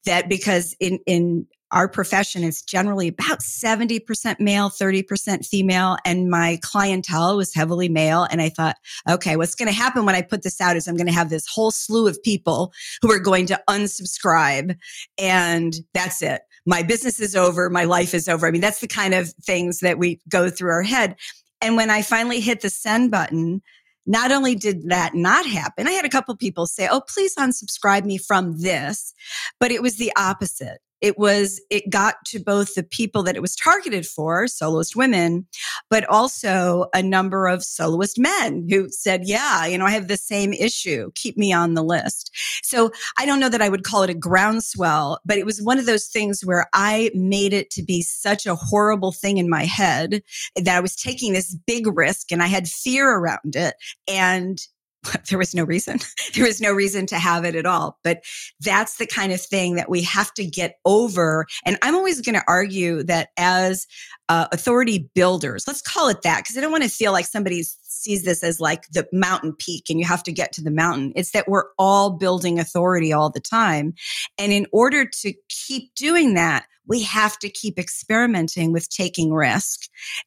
that 0.07 0.29
because 0.29 0.77
in, 0.81 1.01
in 1.07 1.47
our 1.71 1.89
profession 1.89 2.45
is 2.45 2.63
generally 2.63 3.09
about 3.09 3.41
70% 3.41 4.41
male, 4.41 4.71
30% 4.71 5.45
female. 5.45 5.99
And 6.05 6.31
my 6.31 6.59
clientele 6.63 7.37
was 7.37 7.55
heavily 7.55 7.89
male. 7.89 8.27
And 8.31 8.41
I 8.41 8.49
thought, 8.49 8.77
okay, 9.09 9.37
what's 9.37 9.55
going 9.55 9.69
to 9.69 9.75
happen 9.75 10.07
when 10.07 10.15
I 10.15 10.23
put 10.23 10.43
this 10.43 10.61
out 10.61 10.77
is 10.77 10.87
I'm 10.87 10.97
going 10.97 11.09
to 11.09 11.13
have 11.13 11.31
this 11.31 11.47
whole 11.47 11.71
slew 11.71 12.09
of 12.09 12.23
people 12.23 12.73
who 13.03 13.13
are 13.13 13.19
going 13.19 13.47
to 13.47 13.61
unsubscribe. 13.69 14.77
And 15.19 15.75
that's 15.93 16.23
it. 16.23 16.41
My 16.69 16.83
business 16.83 17.19
is 17.19 17.35
over. 17.35 17.71
My 17.71 17.85
life 17.85 18.13
is 18.13 18.29
over. 18.29 18.47
I 18.47 18.51
mean, 18.51 18.61
that's 18.61 18.81
the 18.81 18.87
kind 18.87 19.15
of 19.15 19.31
things 19.43 19.81
that 19.81 19.99
we 19.99 20.21
go 20.29 20.51
through 20.51 20.71
our 20.71 20.83
head. 20.83 21.17
And 21.63 21.77
when 21.77 21.89
I 21.89 22.03
finally 22.03 22.41
hit 22.41 22.61
the 22.61 22.69
send 22.69 23.11
button, 23.11 23.63
not 24.05 24.33
only 24.33 24.55
did 24.55 24.91
that 24.91 25.15
not 25.15 25.47
happen, 25.47 25.89
I 25.89 25.93
had 25.93 26.05
a 26.05 26.11
couple 26.11 26.37
people 26.37 26.67
say, 26.67 26.87
Oh, 26.87 27.01
please 27.01 27.35
unsubscribe 27.37 28.05
me 28.05 28.19
from 28.19 28.61
this, 28.61 29.15
but 29.59 29.71
it 29.71 29.81
was 29.81 29.97
the 29.97 30.13
opposite 30.15 30.81
it 31.01 31.19
was 31.19 31.61
it 31.71 31.91
got 31.91 32.17
to 32.27 32.39
both 32.39 32.75
the 32.75 32.83
people 32.83 33.23
that 33.23 33.37
it 33.37 33.43
was 33.43 33.57
targeted 33.57 34.07
for 34.07 34.47
soloist 34.47 34.97
women 34.97 35.47
but 35.91 36.05
also 36.07 36.87
a 36.95 37.03
number 37.03 37.47
of 37.47 37.63
soloist 37.63 38.19
men 38.19 38.67
who 38.69 38.89
said 38.91 39.23
yeah 39.25 39.67
you 39.67 39.79
know 39.79 39.87
i 39.87 39.91
have 39.91 40.09
the 40.09 40.17
same 40.17 40.53
issue. 40.53 41.11
Keep 41.15 41.37
me 41.37 41.53
on 41.53 41.75
the 41.75 41.83
list. 41.83 42.31
So 42.63 42.91
i 43.19 43.27
don't 43.27 43.41
know 43.41 43.49
that 43.49 43.63
i 43.63 43.69
would 43.69 43.85
call 43.85 44.03
it 44.03 44.11
a 44.11 44.15
groundswell 44.15 45.21
but 45.25 45.39
it 45.39 45.47
was 45.47 45.63
one 45.63 45.79
of 45.79 45.87
those 45.87 46.07
things 46.07 46.43
where 46.45 46.67
i 46.73 47.11
made 47.15 47.53
it 47.53 47.71
to 47.71 47.83
be 47.83 48.03
such 48.03 48.47
a 48.47 48.55
horrible 48.55 49.13
thing 49.13 49.39
in 49.39 49.49
my 49.49 49.65
head 49.65 50.23
that 50.57 50.77
i 50.77 50.81
was 50.81 50.97
taking 50.97 51.33
this 51.33 51.57
big 51.67 51.87
risk 51.97 52.33
and 52.33 52.43
i 52.43 52.47
had 52.47 52.69
fear 52.69 53.11
around 53.19 53.57
it. 53.57 53.75
And 54.07 54.59
there 55.29 55.39
was 55.39 55.55
no 55.55 55.65
reason. 55.65 55.99
there 56.35 56.45
was 56.45 56.61
no 56.61 56.73
reason 56.73 57.07
to 57.07 57.19
have 57.19 57.45
it 57.45 57.55
at 57.55 57.67
all. 57.67 57.99
But 58.03 58.23
that's 58.61 58.97
the 58.97 59.07
kind 59.07 59.33
of 59.33 59.41
thing 59.41 59.77
that 59.77 59.91
we 59.91 60.03
have 60.03 60.33
to 60.35 60.45
get 60.45 60.77
over. 60.85 61.47
And 61.65 61.79
I'm 61.83 61.95
always 61.95 62.21
going 62.21 62.35
to 62.35 62.45
argue 62.47 63.03
that 63.05 63.29
as 63.37 63.87
uh, 64.29 64.49
authority 64.53 65.11
builders, 65.15 65.65
let's 65.67 65.83
call 65.83 66.09
it 66.09 66.23
that, 66.23 66.41
because 66.41 66.57
I 66.57 66.61
don't 66.61 66.73
want 66.73 66.85
to 66.85 66.91
feel 66.91 67.13
like 67.13 67.27
somebody 67.27 67.63
sees 67.63 68.25
this 68.25 68.43
as 68.43 68.61
like 68.61 68.85
the 68.93 69.07
mountain 69.13 69.55
peak 69.59 69.85
and 69.89 69.99
you 69.99 70.07
have 70.07 70.23
to 70.25 70.33
get 70.33 70.53
to 70.53 70.63
the 70.63 70.71
mountain. 70.71 71.13
It's 71.17 71.33
that 71.33 71.49
we're 71.49 71.67
all 71.79 72.11
building 72.11 72.59
authority 72.59 73.13
all 73.13 73.31
the 73.31 73.41
time. 73.41 73.95
And 74.39 74.53
in 74.53 74.67
order 74.73 75.07
to 75.23 75.33
keep 75.49 75.95
doing 75.95 76.35
that, 76.35 76.67
we 76.87 77.03
have 77.03 77.39
to 77.41 77.51
keep 77.51 77.79
experimenting 77.79 78.73
with 78.73 78.89
taking 78.89 79.33
risk. 79.33 79.81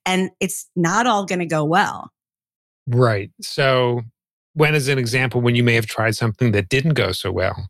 And 0.06 0.30
it's 0.40 0.70
not 0.76 1.08
all 1.08 1.26
going 1.26 1.40
to 1.40 1.46
go 1.46 1.64
well. 1.64 2.12
Right. 2.88 3.32
So 3.42 4.02
when 4.54 4.76
is 4.76 4.88
an 4.88 4.98
example 4.98 5.42
when 5.42 5.56
you 5.56 5.64
may 5.64 5.74
have 5.76 5.86
tried 5.86 6.16
something 6.16 6.52
that 6.52 6.70
didn't 6.70 6.94
go 6.94 7.12
so 7.12 7.32
well? 7.32 7.70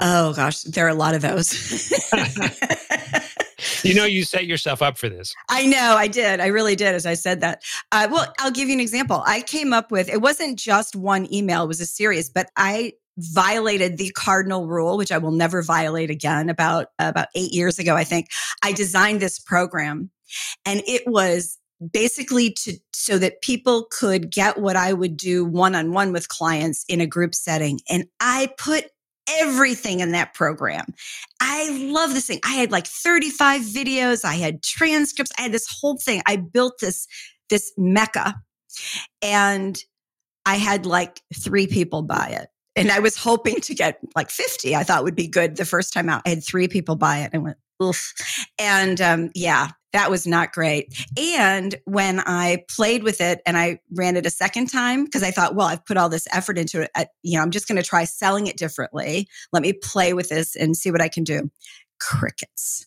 Oh 0.00 0.32
gosh, 0.34 0.62
there 0.62 0.86
are 0.86 0.90
a 0.90 0.94
lot 0.94 1.14
of 1.14 1.22
those. 1.22 1.90
you 3.84 3.94
know, 3.94 4.04
you 4.06 4.24
set 4.24 4.46
yourself 4.46 4.82
up 4.82 4.98
for 4.98 5.08
this. 5.08 5.34
I 5.48 5.66
know, 5.66 5.94
I 5.96 6.08
did. 6.08 6.40
I 6.40 6.46
really 6.46 6.76
did 6.76 6.94
as 6.94 7.06
I 7.06 7.14
said 7.14 7.40
that. 7.40 7.62
Uh, 7.92 8.08
well, 8.10 8.32
I'll 8.38 8.50
give 8.50 8.68
you 8.68 8.74
an 8.74 8.80
example. 8.80 9.22
I 9.26 9.42
came 9.42 9.72
up 9.72 9.90
with 9.90 10.08
it 10.08 10.20
wasn't 10.20 10.58
just 10.58 10.96
one 10.96 11.32
email, 11.32 11.64
it 11.64 11.68
was 11.68 11.80
a 11.80 11.86
series, 11.86 12.30
but 12.30 12.50
I 12.56 12.92
violated 13.18 13.96
the 13.96 14.10
cardinal 14.10 14.66
rule 14.66 14.98
which 14.98 15.10
i 15.10 15.16
will 15.16 15.30
never 15.30 15.62
violate 15.62 16.10
again 16.10 16.50
about 16.50 16.88
about 16.98 17.28
8 17.34 17.50
years 17.50 17.78
ago 17.78 17.96
i 17.96 18.04
think 18.04 18.28
i 18.62 18.72
designed 18.72 19.20
this 19.20 19.38
program 19.38 20.10
and 20.66 20.82
it 20.86 21.02
was 21.06 21.58
basically 21.92 22.50
to 22.50 22.78
so 22.92 23.18
that 23.18 23.42
people 23.42 23.86
could 23.90 24.30
get 24.30 24.58
what 24.58 24.76
I 24.76 24.92
would 24.92 25.16
do 25.16 25.44
one 25.44 25.74
on 25.74 25.92
one 25.92 26.12
with 26.12 26.28
clients 26.28 26.84
in 26.88 27.00
a 27.00 27.06
group 27.06 27.34
setting. 27.34 27.80
And 27.88 28.06
I 28.20 28.50
put 28.58 28.86
everything 29.28 30.00
in 30.00 30.12
that 30.12 30.34
program. 30.34 30.86
I 31.40 31.70
love 31.90 32.14
this 32.14 32.26
thing. 32.26 32.40
I 32.44 32.54
had 32.54 32.70
like 32.70 32.86
35 32.86 33.62
videos, 33.62 34.24
I 34.24 34.34
had 34.34 34.62
transcripts, 34.62 35.32
I 35.38 35.42
had 35.42 35.52
this 35.52 35.66
whole 35.68 35.98
thing. 35.98 36.22
I 36.26 36.36
built 36.36 36.74
this 36.80 37.06
this 37.48 37.72
mecca 37.76 38.34
and 39.22 39.78
I 40.44 40.56
had 40.56 40.86
like 40.86 41.20
3 41.34 41.66
people 41.66 42.02
buy 42.02 42.36
it. 42.40 42.48
And 42.74 42.90
I 42.90 42.98
was 42.98 43.16
hoping 43.16 43.60
to 43.62 43.74
get 43.74 43.98
like 44.14 44.30
50. 44.30 44.76
I 44.76 44.82
thought 44.82 45.04
would 45.04 45.16
be 45.16 45.28
good 45.28 45.56
the 45.56 45.64
first 45.64 45.92
time 45.92 46.08
out. 46.08 46.22
I 46.26 46.30
had 46.30 46.44
3 46.44 46.68
people 46.68 46.96
buy 46.96 47.18
it 47.18 47.30
and 47.32 47.42
went 47.42 47.56
oof. 47.82 48.12
And 48.58 49.00
um, 49.00 49.30
yeah, 49.34 49.70
that 49.92 50.10
was 50.10 50.26
not 50.26 50.52
great. 50.52 50.94
And 51.16 51.74
when 51.84 52.20
I 52.20 52.64
played 52.68 53.02
with 53.02 53.20
it 53.20 53.40
and 53.46 53.56
I 53.56 53.80
ran 53.92 54.16
it 54.16 54.26
a 54.26 54.30
second 54.30 54.66
time, 54.66 55.04
because 55.04 55.22
I 55.22 55.30
thought, 55.30 55.54
well, 55.54 55.66
I've 55.66 55.84
put 55.84 55.96
all 55.96 56.08
this 56.08 56.26
effort 56.32 56.58
into 56.58 56.82
it, 56.82 56.90
I, 56.94 57.06
you 57.22 57.36
know, 57.36 57.42
I'm 57.42 57.50
just 57.50 57.68
going 57.68 57.80
to 57.80 57.88
try 57.88 58.04
selling 58.04 58.46
it 58.46 58.56
differently. 58.56 59.28
Let 59.52 59.62
me 59.62 59.72
play 59.72 60.12
with 60.12 60.28
this 60.28 60.56
and 60.56 60.76
see 60.76 60.90
what 60.90 61.00
I 61.00 61.08
can 61.08 61.24
do. 61.24 61.50
Crickets, 61.98 62.86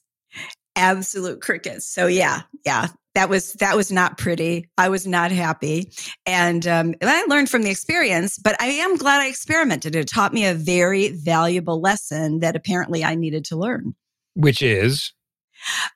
absolute 0.75 1.41
crickets. 1.41 1.87
So 1.87 2.05
yeah, 2.05 2.41
yeah, 2.65 2.89
that 3.15 3.27
was 3.27 3.53
that 3.53 3.75
was 3.75 3.91
not 3.91 4.17
pretty. 4.17 4.69
I 4.77 4.89
was 4.89 5.07
not 5.07 5.31
happy, 5.31 5.91
and 6.27 6.65
um, 6.67 6.93
I 7.01 7.25
learned 7.25 7.49
from 7.49 7.63
the 7.63 7.71
experience. 7.71 8.37
But 8.37 8.55
I 8.61 8.67
am 8.67 8.97
glad 8.97 9.19
I 9.19 9.27
experimented. 9.27 9.95
It 9.95 10.07
taught 10.07 10.31
me 10.31 10.45
a 10.45 10.53
very 10.53 11.09
valuable 11.09 11.81
lesson 11.81 12.39
that 12.39 12.55
apparently 12.55 13.03
I 13.03 13.15
needed 13.15 13.45
to 13.45 13.57
learn. 13.57 13.95
Which 14.35 14.61
is 14.61 15.11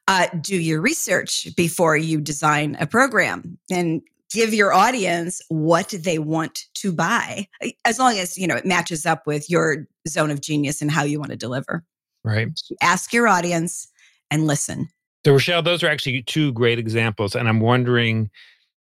uh, 0.07 0.27
do 0.41 0.59
your 0.59 0.81
research 0.81 1.47
before 1.55 1.97
you 1.97 2.21
design 2.21 2.77
a 2.79 2.87
program 2.87 3.57
and 3.71 4.01
give 4.31 4.53
your 4.53 4.73
audience 4.73 5.41
what 5.49 5.89
they 5.89 6.17
want 6.17 6.65
to 6.73 6.91
buy 6.91 7.47
as 7.85 7.99
long 7.99 8.17
as 8.17 8.37
you 8.37 8.47
know 8.47 8.55
it 8.55 8.65
matches 8.65 9.05
up 9.05 9.27
with 9.27 9.49
your 9.49 9.87
zone 10.07 10.31
of 10.31 10.41
genius 10.41 10.81
and 10.81 10.91
how 10.91 11.03
you 11.03 11.19
want 11.19 11.31
to 11.31 11.37
deliver. 11.37 11.83
Right. 12.23 12.47
Ask 12.81 13.13
your 13.13 13.27
audience 13.27 13.87
and 14.31 14.47
listen. 14.47 14.87
So 15.25 15.31
rochelle 15.31 15.61
those 15.61 15.83
are 15.83 15.87
actually 15.87 16.23
two 16.23 16.51
great 16.51 16.77
examples 16.77 17.33
and 17.33 17.47
i'm 17.47 17.61
wondering 17.61 18.29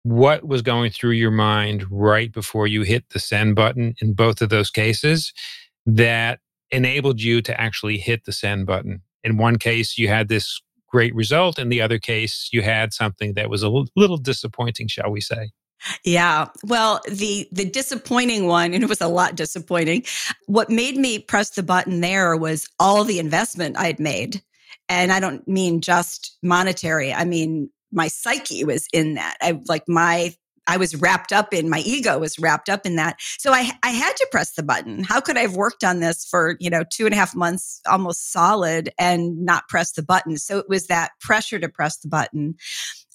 what 0.03 0.47
was 0.47 0.61
going 0.61 0.91
through 0.91 1.11
your 1.11 1.31
mind 1.31 1.85
right 1.91 2.31
before 2.31 2.67
you 2.67 2.83
hit 2.83 3.09
the 3.09 3.19
send 3.19 3.55
button 3.55 3.93
in 4.01 4.13
both 4.13 4.41
of 4.41 4.49
those 4.49 4.69
cases 4.69 5.33
that 5.85 6.39
enabled 6.71 7.21
you 7.21 7.41
to 7.41 7.59
actually 7.59 7.97
hit 7.97 8.25
the 8.25 8.31
send 8.31 8.65
button. 8.65 9.01
In 9.23 9.37
one 9.37 9.57
case 9.57 9.97
you 9.97 10.07
had 10.07 10.27
this 10.27 10.61
great 10.89 11.13
result. 11.15 11.59
In 11.59 11.69
the 11.69 11.81
other 11.81 11.99
case, 11.99 12.49
you 12.51 12.61
had 12.61 12.93
something 12.93 13.33
that 13.33 13.49
was 13.49 13.63
a 13.63 13.69
little 13.95 14.17
disappointing, 14.17 14.87
shall 14.87 15.11
we 15.11 15.21
say. 15.21 15.51
Yeah. 16.03 16.47
Well, 16.63 17.01
the 17.07 17.47
the 17.51 17.65
disappointing 17.65 18.47
one, 18.47 18.73
and 18.73 18.83
it 18.83 18.89
was 18.89 19.01
a 19.01 19.07
lot 19.07 19.35
disappointing. 19.35 20.03
What 20.47 20.69
made 20.69 20.97
me 20.97 21.19
press 21.19 21.51
the 21.51 21.63
button 21.63 22.01
there 22.01 22.35
was 22.35 22.67
all 22.79 23.03
the 23.03 23.19
investment 23.19 23.77
I'd 23.77 23.99
made. 23.99 24.41
And 24.89 25.11
I 25.11 25.19
don't 25.19 25.47
mean 25.47 25.81
just 25.81 26.37
monetary. 26.43 27.13
I 27.13 27.23
mean 27.23 27.69
my 27.91 28.07
psyche 28.07 28.63
was 28.63 28.87
in 28.93 29.15
that. 29.15 29.37
I 29.41 29.61
like 29.67 29.83
my 29.87 30.33
I 30.69 30.77
was 30.77 30.95
wrapped 30.95 31.33
up 31.33 31.51
in 31.51 31.67
my 31.67 31.79
ego 31.79 32.19
was 32.19 32.37
wrapped 32.37 32.69
up 32.69 32.85
in 32.85 32.95
that. 32.95 33.17
So 33.39 33.51
I, 33.51 33.71
I 33.83 33.89
had 33.89 34.15
to 34.15 34.27
press 34.31 34.53
the 34.53 34.61
button. 34.61 35.03
How 35.03 35.19
could 35.19 35.35
I 35.35 35.41
have 35.41 35.55
worked 35.55 35.83
on 35.83 35.99
this 35.99 36.25
for, 36.25 36.57
you 36.59 36.69
know, 36.69 36.83
two 36.89 37.05
and 37.05 37.13
a 37.13 37.17
half 37.17 37.35
months, 37.35 37.81
almost 37.89 38.31
solid 38.31 38.91
and 38.99 39.43
not 39.43 39.67
press 39.67 39.93
the 39.93 40.03
button? 40.03 40.37
So 40.37 40.59
it 40.59 40.69
was 40.69 40.85
that 40.85 41.11
pressure 41.21 41.57
to 41.57 41.67
press 41.69 41.97
the 41.97 42.07
button. 42.07 42.55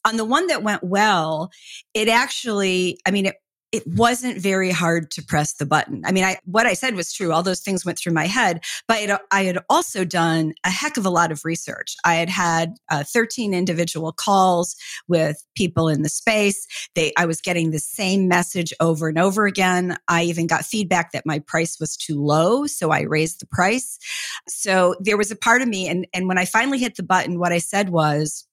On 0.04 0.16
the 0.16 0.24
one 0.24 0.48
that 0.48 0.64
went 0.64 0.82
well, 0.82 1.50
it 1.94 2.08
actually, 2.08 2.98
I 3.06 3.12
mean, 3.12 3.26
it 3.26 3.36
it 3.74 3.84
wasn't 3.88 4.38
very 4.38 4.70
hard 4.70 5.10
to 5.10 5.20
press 5.20 5.54
the 5.54 5.66
button. 5.66 6.00
I 6.04 6.12
mean, 6.12 6.22
I, 6.22 6.38
what 6.44 6.64
I 6.64 6.74
said 6.74 6.94
was 6.94 7.12
true. 7.12 7.32
All 7.32 7.42
those 7.42 7.58
things 7.58 7.84
went 7.84 7.98
through 7.98 8.12
my 8.12 8.28
head, 8.28 8.62
but 8.86 8.98
I, 8.98 9.18
I 9.32 9.42
had 9.42 9.58
also 9.68 10.04
done 10.04 10.54
a 10.64 10.70
heck 10.70 10.96
of 10.96 11.04
a 11.04 11.10
lot 11.10 11.32
of 11.32 11.44
research. 11.44 11.96
I 12.04 12.14
had 12.14 12.28
had 12.28 12.76
uh, 12.92 13.02
13 13.02 13.52
individual 13.52 14.12
calls 14.12 14.76
with 15.08 15.44
people 15.56 15.88
in 15.88 16.02
the 16.02 16.08
space. 16.08 16.64
They, 16.94 17.12
I 17.18 17.26
was 17.26 17.40
getting 17.40 17.72
the 17.72 17.80
same 17.80 18.28
message 18.28 18.72
over 18.78 19.08
and 19.08 19.18
over 19.18 19.44
again. 19.44 19.96
I 20.06 20.22
even 20.22 20.46
got 20.46 20.64
feedback 20.64 21.10
that 21.10 21.26
my 21.26 21.40
price 21.40 21.80
was 21.80 21.96
too 21.96 22.22
low, 22.22 22.66
so 22.66 22.92
I 22.92 23.00
raised 23.00 23.40
the 23.40 23.46
price. 23.46 23.98
So 24.46 24.94
there 25.00 25.16
was 25.16 25.32
a 25.32 25.36
part 25.36 25.62
of 25.62 25.68
me, 25.68 25.88
and, 25.88 26.06
and 26.14 26.28
when 26.28 26.38
I 26.38 26.44
finally 26.44 26.78
hit 26.78 26.94
the 26.94 27.02
button, 27.02 27.40
what 27.40 27.50
I 27.50 27.58
said 27.58 27.88
was, 27.88 28.46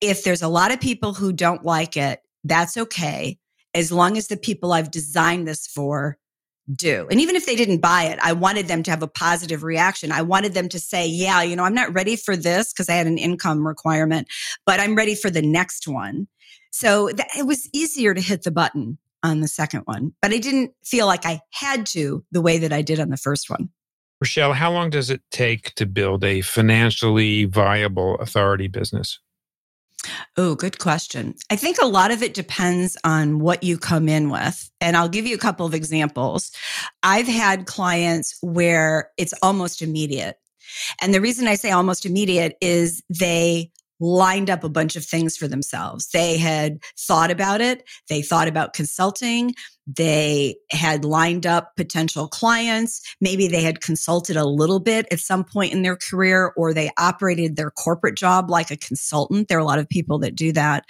if 0.00 0.24
there's 0.24 0.42
a 0.42 0.48
lot 0.48 0.72
of 0.72 0.80
people 0.80 1.14
who 1.14 1.32
don't 1.32 1.64
like 1.64 1.96
it, 1.96 2.18
that's 2.42 2.76
okay 2.76 3.38
as 3.78 3.92
long 3.92 4.16
as 4.16 4.26
the 4.26 4.36
people 4.36 4.72
I've 4.72 4.90
designed 4.90 5.46
this 5.48 5.66
for 5.66 6.18
do. 6.74 7.06
And 7.10 7.20
even 7.20 7.34
if 7.34 7.46
they 7.46 7.56
didn't 7.56 7.78
buy 7.78 8.04
it, 8.04 8.18
I 8.22 8.32
wanted 8.32 8.68
them 8.68 8.82
to 8.82 8.90
have 8.90 9.02
a 9.02 9.08
positive 9.08 9.62
reaction. 9.62 10.12
I 10.12 10.22
wanted 10.22 10.54
them 10.54 10.68
to 10.68 10.78
say, 10.78 11.06
yeah, 11.06 11.42
you 11.42 11.56
know, 11.56 11.64
I'm 11.64 11.74
not 11.74 11.94
ready 11.94 12.16
for 12.16 12.36
this 12.36 12.72
because 12.72 12.88
I 12.88 12.94
had 12.94 13.06
an 13.06 13.16
income 13.16 13.66
requirement, 13.66 14.28
but 14.66 14.78
I'm 14.78 14.94
ready 14.94 15.14
for 15.14 15.30
the 15.30 15.40
next 15.40 15.88
one. 15.88 16.28
So 16.70 17.08
it 17.08 17.46
was 17.46 17.68
easier 17.72 18.12
to 18.12 18.20
hit 18.20 18.42
the 18.42 18.50
button 18.50 18.98
on 19.22 19.40
the 19.40 19.48
second 19.48 19.80
one, 19.86 20.12
but 20.20 20.32
I 20.32 20.38
didn't 20.38 20.72
feel 20.84 21.06
like 21.06 21.24
I 21.24 21.40
had 21.52 21.86
to 21.86 22.24
the 22.30 22.42
way 22.42 22.58
that 22.58 22.72
I 22.72 22.82
did 22.82 23.00
on 23.00 23.08
the 23.08 23.16
first 23.16 23.48
one. 23.48 23.70
Rochelle, 24.20 24.52
how 24.52 24.70
long 24.72 24.90
does 24.90 25.10
it 25.10 25.22
take 25.30 25.74
to 25.76 25.86
build 25.86 26.24
a 26.24 26.40
financially 26.42 27.46
viable 27.46 28.16
authority 28.16 28.68
business? 28.68 29.20
Oh, 30.36 30.54
good 30.54 30.78
question. 30.78 31.34
I 31.50 31.56
think 31.56 31.76
a 31.82 31.86
lot 31.86 32.10
of 32.10 32.22
it 32.22 32.34
depends 32.34 32.96
on 33.04 33.40
what 33.40 33.62
you 33.62 33.78
come 33.78 34.08
in 34.08 34.30
with. 34.30 34.70
And 34.80 34.96
I'll 34.96 35.08
give 35.08 35.26
you 35.26 35.34
a 35.34 35.40
couple 35.40 35.66
of 35.66 35.74
examples. 35.74 36.52
I've 37.02 37.26
had 37.26 37.66
clients 37.66 38.38
where 38.40 39.10
it's 39.16 39.34
almost 39.42 39.82
immediate. 39.82 40.36
And 41.00 41.12
the 41.12 41.20
reason 41.20 41.48
I 41.48 41.56
say 41.56 41.70
almost 41.70 42.06
immediate 42.06 42.56
is 42.60 43.02
they 43.08 43.72
lined 44.00 44.50
up 44.50 44.64
a 44.64 44.68
bunch 44.68 44.96
of 44.96 45.04
things 45.04 45.36
for 45.36 45.48
themselves. 45.48 46.08
They 46.08 46.38
had 46.38 46.78
thought 46.98 47.30
about 47.30 47.60
it. 47.60 47.84
They 48.08 48.22
thought 48.22 48.48
about 48.48 48.72
consulting. 48.72 49.54
They 49.86 50.56
had 50.70 51.04
lined 51.04 51.46
up 51.46 51.74
potential 51.76 52.28
clients. 52.28 53.00
Maybe 53.20 53.48
they 53.48 53.62
had 53.62 53.80
consulted 53.80 54.36
a 54.36 54.46
little 54.46 54.80
bit 54.80 55.06
at 55.10 55.20
some 55.20 55.44
point 55.44 55.72
in 55.72 55.82
their 55.82 55.96
career, 55.96 56.52
or 56.56 56.74
they 56.74 56.90
operated 56.98 57.56
their 57.56 57.70
corporate 57.70 58.16
job 58.16 58.50
like 58.50 58.70
a 58.70 58.76
consultant. 58.76 59.48
There 59.48 59.58
are 59.58 59.62
a 59.62 59.64
lot 59.64 59.78
of 59.78 59.88
people 59.88 60.18
that 60.20 60.34
do 60.34 60.52
that. 60.52 60.84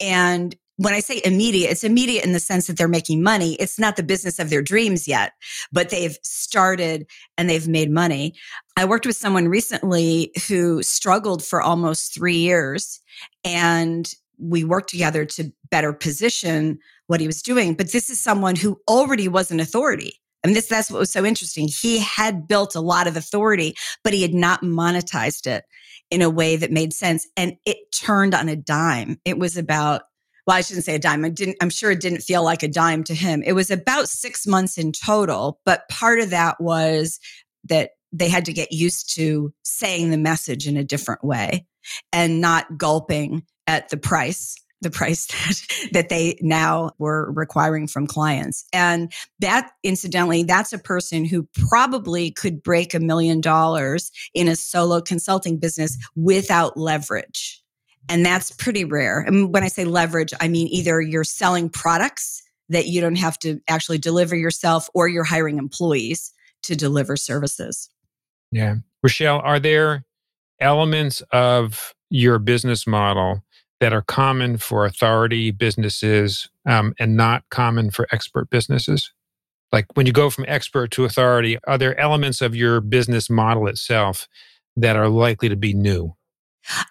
And 0.00 0.56
when 0.82 0.94
I 0.94 1.00
say 1.00 1.20
immediate, 1.24 1.70
it's 1.70 1.84
immediate 1.84 2.24
in 2.24 2.32
the 2.32 2.40
sense 2.40 2.66
that 2.66 2.76
they're 2.76 2.88
making 2.88 3.22
money. 3.22 3.54
It's 3.54 3.78
not 3.78 3.94
the 3.94 4.02
business 4.02 4.40
of 4.40 4.50
their 4.50 4.62
dreams 4.62 5.06
yet, 5.06 5.32
but 5.70 5.90
they've 5.90 6.16
started 6.24 7.06
and 7.38 7.48
they've 7.48 7.68
made 7.68 7.90
money. 7.90 8.34
I 8.76 8.84
worked 8.84 9.06
with 9.06 9.16
someone 9.16 9.46
recently 9.46 10.32
who 10.48 10.82
struggled 10.82 11.44
for 11.44 11.62
almost 11.62 12.12
three 12.12 12.38
years 12.38 13.00
and 13.44 14.12
we 14.38 14.64
worked 14.64 14.90
together 14.90 15.24
to 15.24 15.52
better 15.70 15.92
position 15.92 16.78
what 17.06 17.20
he 17.20 17.28
was 17.28 17.42
doing. 17.42 17.74
But 17.74 17.92
this 17.92 18.10
is 18.10 18.20
someone 18.20 18.56
who 18.56 18.80
already 18.88 19.28
was 19.28 19.52
an 19.52 19.60
authority. 19.60 20.20
And 20.42 20.56
this, 20.56 20.66
that's 20.66 20.90
what 20.90 20.98
was 20.98 21.12
so 21.12 21.24
interesting. 21.24 21.68
He 21.68 22.00
had 22.00 22.48
built 22.48 22.74
a 22.74 22.80
lot 22.80 23.06
of 23.06 23.16
authority, 23.16 23.76
but 24.02 24.12
he 24.12 24.22
had 24.22 24.34
not 24.34 24.62
monetized 24.62 25.46
it 25.46 25.64
in 26.10 26.22
a 26.22 26.30
way 26.30 26.56
that 26.56 26.72
made 26.72 26.92
sense. 26.92 27.28
And 27.36 27.54
it 27.64 27.76
turned 27.94 28.34
on 28.34 28.48
a 28.48 28.56
dime. 28.56 29.20
It 29.24 29.38
was 29.38 29.56
about 29.56 30.02
well, 30.46 30.56
I 30.56 30.60
shouldn't 30.60 30.84
say 30.84 30.94
a 30.94 30.98
dime. 30.98 31.24
I 31.24 31.28
didn't, 31.28 31.56
I'm 31.60 31.70
sure 31.70 31.90
it 31.90 32.00
didn't 32.00 32.22
feel 32.22 32.42
like 32.42 32.62
a 32.62 32.68
dime 32.68 33.04
to 33.04 33.14
him. 33.14 33.42
It 33.44 33.52
was 33.52 33.70
about 33.70 34.08
six 34.08 34.46
months 34.46 34.76
in 34.78 34.92
total, 34.92 35.60
but 35.64 35.88
part 35.88 36.20
of 36.20 36.30
that 36.30 36.60
was 36.60 37.20
that 37.64 37.90
they 38.12 38.28
had 38.28 38.44
to 38.46 38.52
get 38.52 38.72
used 38.72 39.14
to 39.14 39.52
saying 39.62 40.10
the 40.10 40.18
message 40.18 40.66
in 40.66 40.76
a 40.76 40.84
different 40.84 41.24
way 41.24 41.66
and 42.12 42.40
not 42.40 42.76
gulping 42.76 43.44
at 43.66 43.88
the 43.88 43.96
price 43.96 44.56
the 44.82 44.90
price 44.90 45.26
that, 45.26 45.90
that 45.92 46.08
they 46.08 46.36
now 46.40 46.90
were 46.98 47.32
requiring 47.32 47.86
from 47.86 48.06
clients. 48.06 48.66
And 48.72 49.12
that 49.38 49.70
incidentally, 49.82 50.42
that's 50.42 50.72
a 50.72 50.78
person 50.78 51.24
who 51.24 51.48
probably 51.68 52.32
could 52.32 52.62
break 52.62 52.92
a 52.92 53.00
million 53.00 53.40
dollars 53.40 54.10
in 54.34 54.48
a 54.48 54.56
solo 54.56 55.00
consulting 55.00 55.58
business 55.58 55.96
without 56.14 56.76
leverage. 56.76 57.61
And 58.08 58.26
that's 58.26 58.50
pretty 58.50 58.84
rare. 58.84 59.20
And 59.20 59.52
when 59.52 59.62
I 59.62 59.68
say 59.68 59.84
leverage, 59.84 60.32
I 60.40 60.48
mean 60.48 60.68
either 60.68 61.00
you're 61.00 61.24
selling 61.24 61.68
products 61.68 62.42
that 62.68 62.86
you 62.86 63.00
don't 63.00 63.16
have 63.16 63.38
to 63.40 63.60
actually 63.68 63.98
deliver 63.98 64.36
yourself 64.36 64.88
or 64.94 65.08
you're 65.08 65.24
hiring 65.24 65.58
employees 65.58 66.32
to 66.62 66.76
deliver 66.76 67.16
services. 67.16 67.90
Yeah. 68.50 68.76
Rochelle, 69.02 69.40
are 69.40 69.58
there 69.58 70.04
elements 70.60 71.22
of 71.32 71.94
your 72.10 72.38
business 72.38 72.86
model 72.86 73.42
that 73.80 73.92
are 73.92 74.02
common 74.02 74.58
for 74.58 74.86
authority 74.86 75.50
businesses 75.50 76.48
um, 76.66 76.94
and 76.98 77.16
not 77.16 77.42
common 77.50 77.90
for 77.90 78.06
expert 78.12 78.48
businesses? 78.50 79.12
Like 79.72 79.86
when 79.94 80.06
you 80.06 80.12
go 80.12 80.30
from 80.30 80.44
expert 80.46 80.90
to 80.92 81.04
authority, 81.04 81.58
are 81.66 81.78
there 81.78 81.98
elements 81.98 82.40
of 82.40 82.54
your 82.54 82.80
business 82.80 83.30
model 83.30 83.66
itself 83.66 84.28
that 84.76 84.96
are 84.96 85.08
likely 85.08 85.48
to 85.48 85.56
be 85.56 85.74
new? 85.74 86.14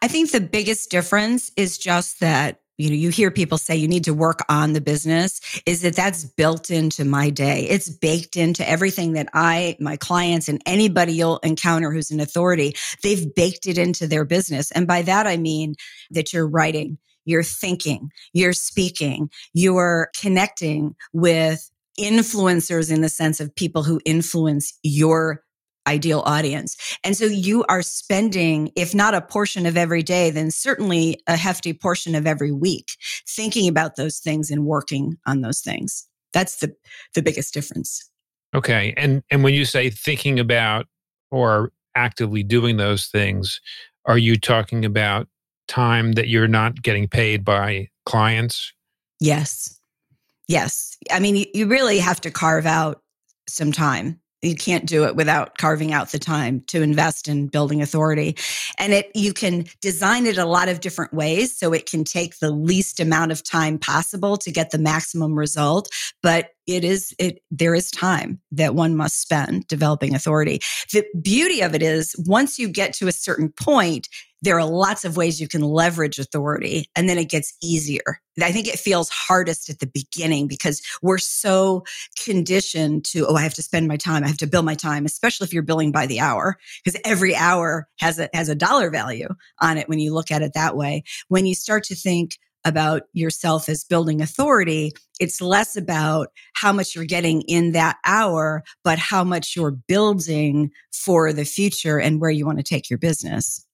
I 0.01 0.07
think 0.07 0.31
the 0.31 0.41
biggest 0.41 0.89
difference 0.91 1.51
is 1.55 1.77
just 1.77 2.19
that 2.19 2.61
you 2.77 2.89
know 2.89 2.95
you 2.95 3.09
hear 3.09 3.29
people 3.29 3.57
say 3.57 3.75
you 3.75 3.87
need 3.87 4.05
to 4.05 4.13
work 4.13 4.39
on 4.49 4.73
the 4.73 4.81
business 4.81 5.39
is 5.65 5.81
that 5.81 5.95
that's 5.95 6.23
built 6.23 6.69
into 6.69 7.05
my 7.05 7.29
day. 7.29 7.67
It's 7.69 7.89
baked 7.89 8.35
into 8.35 8.67
everything 8.67 9.13
that 9.13 9.29
i 9.33 9.75
my 9.79 9.97
clients 9.97 10.49
and 10.49 10.61
anybody 10.65 11.13
you'll 11.13 11.37
encounter 11.39 11.91
who's 11.91 12.11
an 12.11 12.19
authority 12.19 12.73
they've 13.03 13.33
baked 13.35 13.67
it 13.67 13.77
into 13.77 14.07
their 14.07 14.25
business. 14.25 14.71
And 14.71 14.87
by 14.87 15.01
that 15.03 15.27
i 15.27 15.37
mean 15.37 15.75
that 16.09 16.33
you're 16.33 16.47
writing 16.47 16.97
you're 17.25 17.43
thinking 17.43 18.09
you're 18.33 18.53
speaking 18.53 19.29
you're 19.53 20.09
connecting 20.19 20.95
with 21.13 21.69
influencers 21.99 22.91
in 22.91 23.01
the 23.01 23.09
sense 23.09 23.39
of 23.39 23.55
people 23.55 23.83
who 23.83 23.99
influence 24.05 24.77
your 24.81 25.43
ideal 25.87 26.21
audience. 26.25 26.77
And 27.03 27.15
so 27.15 27.25
you 27.25 27.63
are 27.69 27.81
spending, 27.81 28.71
if 28.75 28.93
not 28.93 29.13
a 29.13 29.21
portion 29.21 29.65
of 29.65 29.77
every 29.77 30.03
day, 30.03 30.29
then 30.29 30.51
certainly 30.51 31.19
a 31.27 31.35
hefty 31.35 31.73
portion 31.73 32.15
of 32.15 32.27
every 32.27 32.51
week 32.51 32.91
thinking 33.27 33.67
about 33.67 33.95
those 33.95 34.19
things 34.19 34.51
and 34.51 34.65
working 34.65 35.17
on 35.25 35.41
those 35.41 35.59
things. 35.59 36.07
That's 36.33 36.57
the, 36.57 36.75
the 37.13 37.21
biggest 37.21 37.53
difference. 37.53 38.09
Okay. 38.53 38.93
And 38.97 39.23
and 39.31 39.43
when 39.43 39.53
you 39.53 39.65
say 39.65 39.89
thinking 39.89 40.39
about 40.39 40.87
or 41.29 41.71
actively 41.95 42.43
doing 42.43 42.77
those 42.77 43.07
things, 43.07 43.61
are 44.05 44.17
you 44.17 44.37
talking 44.37 44.85
about 44.85 45.27
time 45.67 46.13
that 46.13 46.27
you're 46.27 46.47
not 46.47 46.81
getting 46.81 47.07
paid 47.07 47.45
by 47.45 47.89
clients? 48.05 48.73
Yes. 49.19 49.79
Yes. 50.47 50.97
I 51.11 51.19
mean, 51.19 51.37
you, 51.37 51.45
you 51.53 51.67
really 51.67 51.99
have 51.99 52.19
to 52.21 52.31
carve 52.31 52.65
out 52.65 53.01
some 53.47 53.71
time 53.71 54.20
you 54.41 54.55
can't 54.55 54.85
do 54.85 55.05
it 55.05 55.15
without 55.15 55.57
carving 55.57 55.93
out 55.93 56.11
the 56.11 56.19
time 56.19 56.61
to 56.67 56.81
invest 56.81 57.27
in 57.27 57.47
building 57.47 57.81
authority. 57.81 58.35
And 58.77 58.93
it 58.93 59.11
you 59.13 59.33
can 59.33 59.65
design 59.81 60.25
it 60.25 60.37
a 60.37 60.45
lot 60.45 60.69
of 60.69 60.79
different 60.79 61.13
ways 61.13 61.57
so 61.57 61.73
it 61.73 61.89
can 61.89 62.03
take 62.03 62.39
the 62.39 62.51
least 62.51 62.99
amount 62.99 63.31
of 63.31 63.43
time 63.43 63.77
possible 63.77 64.37
to 64.37 64.51
get 64.51 64.71
the 64.71 64.79
maximum 64.79 65.37
result 65.37 65.89
but 66.21 66.49
it 66.67 66.83
is 66.83 67.13
it 67.19 67.41
there 67.49 67.75
is 67.75 67.89
time 67.91 68.39
that 68.51 68.75
one 68.75 68.95
must 68.95 69.19
spend 69.19 69.67
developing 69.67 70.15
authority. 70.15 70.59
The 70.93 71.05
beauty 71.21 71.61
of 71.61 71.73
it 71.75 71.81
is 71.81 72.15
once 72.19 72.59
you 72.59 72.69
get 72.69 72.93
to 72.95 73.07
a 73.07 73.11
certain 73.11 73.49
point 73.49 74.07
there 74.41 74.59
are 74.59 74.65
lots 74.65 75.05
of 75.05 75.17
ways 75.17 75.39
you 75.39 75.47
can 75.47 75.61
leverage 75.61 76.17
authority 76.17 76.85
and 76.95 77.07
then 77.07 77.17
it 77.17 77.29
gets 77.29 77.53
easier. 77.61 78.19
I 78.41 78.51
think 78.51 78.67
it 78.67 78.79
feels 78.79 79.09
hardest 79.09 79.69
at 79.69 79.79
the 79.79 79.87
beginning 79.87 80.47
because 80.47 80.81
we're 81.01 81.19
so 81.19 81.83
conditioned 82.23 83.05
to, 83.05 83.27
oh, 83.27 83.35
I 83.35 83.41
have 83.41 83.53
to 83.55 83.61
spend 83.61 83.87
my 83.87 83.97
time. 83.97 84.23
I 84.23 84.27
have 84.27 84.37
to 84.37 84.47
bill 84.47 84.63
my 84.63 84.73
time, 84.73 85.05
especially 85.05 85.45
if 85.45 85.53
you're 85.53 85.63
billing 85.63 85.91
by 85.91 86.07
the 86.07 86.19
hour 86.19 86.57
because 86.83 86.99
every 87.05 87.35
hour 87.35 87.87
has 87.99 88.19
a, 88.19 88.29
has 88.33 88.49
a 88.49 88.55
dollar 88.55 88.89
value 88.89 89.29
on 89.61 89.77
it 89.77 89.87
when 89.87 89.99
you 89.99 90.13
look 90.13 90.31
at 90.31 90.41
it 90.41 90.53
that 90.55 90.75
way. 90.75 91.03
When 91.27 91.45
you 91.45 91.53
start 91.53 91.83
to 91.85 91.95
think, 91.95 92.37
about 92.65 93.03
yourself 93.13 93.67
as 93.69 93.83
building 93.83 94.21
authority. 94.21 94.91
It's 95.19 95.41
less 95.41 95.75
about 95.75 96.27
how 96.53 96.71
much 96.71 96.95
you're 96.95 97.05
getting 97.05 97.41
in 97.41 97.71
that 97.71 97.97
hour, 98.05 98.63
but 98.83 98.99
how 98.99 99.23
much 99.23 99.55
you're 99.55 99.71
building 99.71 100.71
for 100.93 101.33
the 101.33 101.45
future 101.45 101.99
and 101.99 102.21
where 102.21 102.29
you 102.29 102.45
want 102.45 102.59
to 102.59 102.63
take 102.63 102.89
your 102.89 102.99
business. 102.99 103.65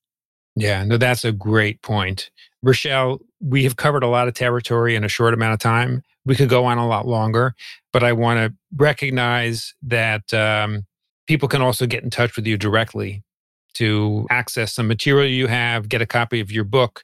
Yeah, 0.59 0.83
no, 0.83 0.97
that's 0.97 1.23
a 1.23 1.31
great 1.31 1.83
point. 1.83 2.31
Rochelle, 2.63 3.19
we 3.39 3.63
have 3.63 3.75
covered 3.75 4.01
a 4.01 4.07
lot 4.07 4.27
of 4.27 4.33
territory 4.33 4.95
in 4.95 5.03
a 5.03 5.07
short 5.07 5.35
amount 5.35 5.53
of 5.53 5.59
time. 5.59 6.01
We 6.25 6.35
could 6.35 6.49
go 6.49 6.65
on 6.65 6.79
a 6.79 6.87
lot 6.87 7.07
longer, 7.07 7.53
but 7.93 8.03
I 8.03 8.11
want 8.13 8.39
to 8.39 8.57
recognize 8.75 9.75
that 9.83 10.33
um, 10.33 10.85
people 11.27 11.47
can 11.47 11.61
also 11.61 11.85
get 11.85 12.03
in 12.03 12.09
touch 12.09 12.35
with 12.35 12.47
you 12.47 12.57
directly 12.57 13.23
to 13.75 14.25
access 14.31 14.73
some 14.73 14.87
material 14.87 15.29
you 15.29 15.45
have, 15.45 15.89
get 15.89 16.01
a 16.01 16.07
copy 16.07 16.39
of 16.39 16.51
your 16.51 16.63
book, 16.63 17.03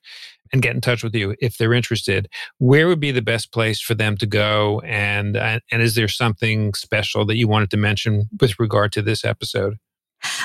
and 0.51 0.63
get 0.63 0.73
in 0.73 0.81
touch 0.81 1.03
with 1.03 1.13
you 1.13 1.35
if 1.39 1.57
they're 1.57 1.73
interested. 1.73 2.27
Where 2.57 2.87
would 2.87 2.99
be 2.99 3.11
the 3.11 3.21
best 3.21 3.53
place 3.53 3.79
for 3.79 3.93
them 3.93 4.17
to 4.17 4.25
go? 4.25 4.81
And 4.83 5.37
uh, 5.37 5.59
and 5.71 5.83
is 5.83 5.93
there 5.93 6.07
something 6.07 6.73
special 6.73 7.23
that 7.25 7.37
you 7.37 7.47
wanted 7.47 7.69
to 7.69 7.77
mention 7.77 8.29
with 8.41 8.59
regard 8.59 8.91
to 8.93 9.03
this 9.03 9.23
episode? 9.23 9.77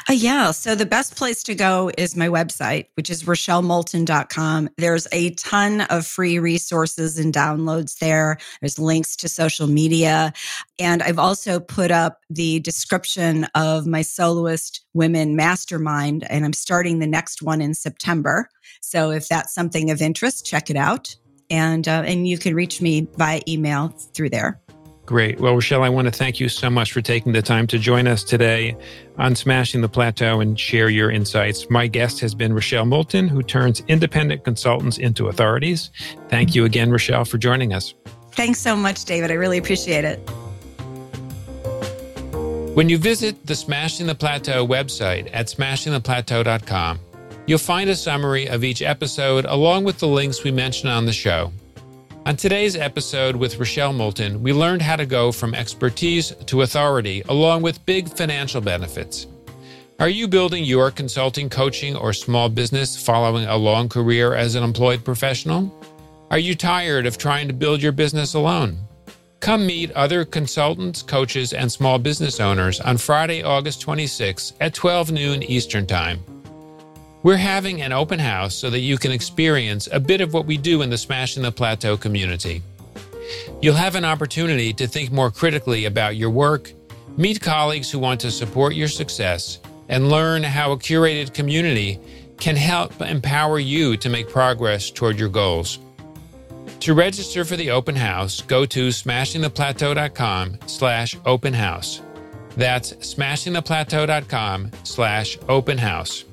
Uh, 0.08 0.12
yeah. 0.12 0.50
So 0.50 0.74
the 0.74 0.86
best 0.86 1.16
place 1.16 1.42
to 1.44 1.54
go 1.54 1.90
is 1.96 2.16
my 2.16 2.28
website, 2.28 2.86
which 2.94 3.10
is 3.10 3.24
rochellemoulton.com. 3.24 4.70
There's 4.76 5.06
a 5.12 5.30
ton 5.34 5.82
of 5.82 6.06
free 6.06 6.38
resources 6.38 7.18
and 7.18 7.32
downloads 7.32 7.98
there. 7.98 8.38
There's 8.60 8.78
links 8.78 9.16
to 9.16 9.28
social 9.28 9.66
media. 9.66 10.32
And 10.78 11.02
I've 11.02 11.18
also 11.18 11.60
put 11.60 11.90
up 11.90 12.20
the 12.30 12.60
description 12.60 13.44
of 13.54 13.86
my 13.86 14.02
soloist 14.02 14.84
women 14.94 15.36
mastermind, 15.36 16.24
and 16.30 16.44
I'm 16.44 16.52
starting 16.52 16.98
the 16.98 17.06
next 17.06 17.42
one 17.42 17.60
in 17.60 17.74
September. 17.74 18.48
So 18.80 19.10
if 19.10 19.28
that's 19.28 19.54
something 19.54 19.90
of 19.90 20.02
interest, 20.02 20.46
check 20.46 20.70
it 20.70 20.76
out. 20.76 21.14
And, 21.50 21.88
uh, 21.88 22.02
and 22.04 22.28
you 22.28 22.36
can 22.36 22.54
reach 22.54 22.80
me 22.82 23.02
by 23.02 23.42
email 23.48 23.88
through 23.88 24.30
there. 24.30 24.60
Great. 25.08 25.40
Well, 25.40 25.54
Rochelle, 25.54 25.82
I 25.82 25.88
want 25.88 26.04
to 26.04 26.10
thank 26.10 26.38
you 26.38 26.50
so 26.50 26.68
much 26.68 26.92
for 26.92 27.00
taking 27.00 27.32
the 27.32 27.40
time 27.40 27.66
to 27.68 27.78
join 27.78 28.06
us 28.06 28.22
today 28.22 28.76
on 29.16 29.34
Smashing 29.34 29.80
the 29.80 29.88
Plateau 29.88 30.40
and 30.40 30.60
share 30.60 30.90
your 30.90 31.10
insights. 31.10 31.70
My 31.70 31.86
guest 31.86 32.20
has 32.20 32.34
been 32.34 32.52
Rochelle 32.52 32.84
Moulton, 32.84 33.26
who 33.26 33.42
turns 33.42 33.82
independent 33.88 34.44
consultants 34.44 34.98
into 34.98 35.28
authorities. 35.28 35.90
Thank 36.28 36.54
you 36.54 36.66
again, 36.66 36.90
Rochelle, 36.90 37.24
for 37.24 37.38
joining 37.38 37.72
us. 37.72 37.94
Thanks 38.32 38.58
so 38.58 38.76
much, 38.76 39.06
David. 39.06 39.30
I 39.30 39.34
really 39.34 39.56
appreciate 39.56 40.04
it. 40.04 40.18
When 42.76 42.90
you 42.90 42.98
visit 42.98 43.46
the 43.46 43.54
Smashing 43.54 44.08
the 44.08 44.14
Plateau 44.14 44.66
website 44.66 45.30
at 45.32 45.46
smashingtheplateau.com, 45.46 47.00
you'll 47.46 47.58
find 47.58 47.88
a 47.88 47.96
summary 47.96 48.46
of 48.46 48.62
each 48.62 48.82
episode 48.82 49.46
along 49.46 49.84
with 49.84 50.00
the 50.00 50.06
links 50.06 50.44
we 50.44 50.50
mention 50.50 50.90
on 50.90 51.06
the 51.06 51.14
show. 51.14 51.50
On 52.28 52.36
today's 52.36 52.76
episode 52.76 53.36
with 53.36 53.58
Rochelle 53.58 53.94
Moulton, 53.94 54.42
we 54.42 54.52
learned 54.52 54.82
how 54.82 54.96
to 54.96 55.06
go 55.06 55.32
from 55.32 55.54
expertise 55.54 56.30
to 56.44 56.60
authority, 56.60 57.22
along 57.30 57.62
with 57.62 57.86
big 57.86 58.06
financial 58.06 58.60
benefits. 58.60 59.26
Are 59.98 60.10
you 60.10 60.28
building 60.28 60.62
your 60.62 60.90
consulting, 60.90 61.48
coaching, 61.48 61.96
or 61.96 62.12
small 62.12 62.50
business 62.50 63.02
following 63.02 63.46
a 63.46 63.56
long 63.56 63.88
career 63.88 64.34
as 64.34 64.56
an 64.56 64.62
employed 64.62 65.06
professional? 65.06 65.74
Are 66.30 66.38
you 66.38 66.54
tired 66.54 67.06
of 67.06 67.16
trying 67.16 67.48
to 67.48 67.54
build 67.54 67.80
your 67.80 67.92
business 67.92 68.34
alone? 68.34 68.76
Come 69.40 69.66
meet 69.66 69.90
other 69.92 70.26
consultants, 70.26 71.00
coaches, 71.00 71.54
and 71.54 71.72
small 71.72 71.98
business 71.98 72.40
owners 72.40 72.78
on 72.78 72.98
Friday, 72.98 73.42
August 73.42 73.80
26 73.80 74.52
at 74.60 74.74
12 74.74 75.12
noon 75.12 75.42
Eastern 75.44 75.86
Time. 75.86 76.22
We're 77.22 77.36
having 77.36 77.82
an 77.82 77.92
open 77.92 78.20
house 78.20 78.54
so 78.54 78.70
that 78.70 78.78
you 78.78 78.96
can 78.96 79.10
experience 79.10 79.88
a 79.90 79.98
bit 79.98 80.20
of 80.20 80.32
what 80.32 80.46
we 80.46 80.56
do 80.56 80.82
in 80.82 80.90
the 80.90 80.98
Smashing 80.98 81.42
the 81.42 81.50
Plateau 81.50 81.96
community. 81.96 82.62
You'll 83.60 83.74
have 83.74 83.96
an 83.96 84.04
opportunity 84.04 84.72
to 84.74 84.86
think 84.86 85.10
more 85.10 85.30
critically 85.30 85.86
about 85.86 86.16
your 86.16 86.30
work, 86.30 86.72
meet 87.16 87.40
colleagues 87.40 87.90
who 87.90 87.98
want 87.98 88.20
to 88.20 88.30
support 88.30 88.74
your 88.74 88.88
success, 88.88 89.58
and 89.88 90.10
learn 90.10 90.44
how 90.44 90.70
a 90.70 90.76
curated 90.76 91.34
community 91.34 91.98
can 92.38 92.54
help 92.54 93.00
empower 93.00 93.58
you 93.58 93.96
to 93.96 94.08
make 94.08 94.28
progress 94.28 94.90
toward 94.90 95.18
your 95.18 95.28
goals. 95.28 95.80
To 96.80 96.94
register 96.94 97.44
for 97.44 97.56
the 97.56 97.72
open 97.72 97.96
house, 97.96 98.42
go 98.42 98.64
to 98.66 98.88
smashingtheplateau.com 98.88 100.58
slash 100.66 101.16
open 101.26 101.52
house. 101.52 102.00
That's 102.56 102.92
smashingtheplateau.com 102.92 104.70
slash 104.84 105.38
open 105.48 105.78
house. 105.78 106.24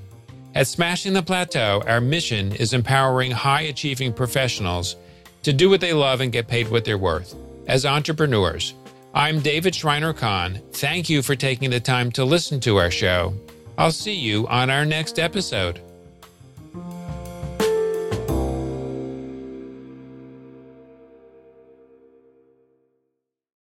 At 0.55 0.67
Smashing 0.67 1.11
the 1.11 1.21
Plateau, 1.21 1.83
our 1.85 1.99
mission 1.99 2.53
is 2.53 2.71
empowering 2.71 3.29
high 3.29 3.63
achieving 3.63 4.13
professionals 4.13 4.95
to 5.43 5.51
do 5.51 5.69
what 5.69 5.81
they 5.81 5.91
love 5.91 6.21
and 6.21 6.31
get 6.31 6.47
paid 6.47 6.71
what 6.71 6.85
they're 6.85 6.97
worth. 6.97 7.35
As 7.67 7.85
entrepreneurs, 7.85 8.73
I'm 9.13 9.41
David 9.41 9.75
Shriner 9.75 10.13
Cahn. 10.13 10.61
Thank 10.71 11.09
you 11.09 11.21
for 11.21 11.35
taking 11.35 11.71
the 11.71 11.81
time 11.81 12.09
to 12.13 12.23
listen 12.23 12.61
to 12.61 12.77
our 12.77 12.89
show. 12.89 13.33
I'll 13.77 13.91
see 13.91 14.15
you 14.15 14.47
on 14.47 14.69
our 14.69 14.85
next 14.85 15.19
episode. 15.19 15.81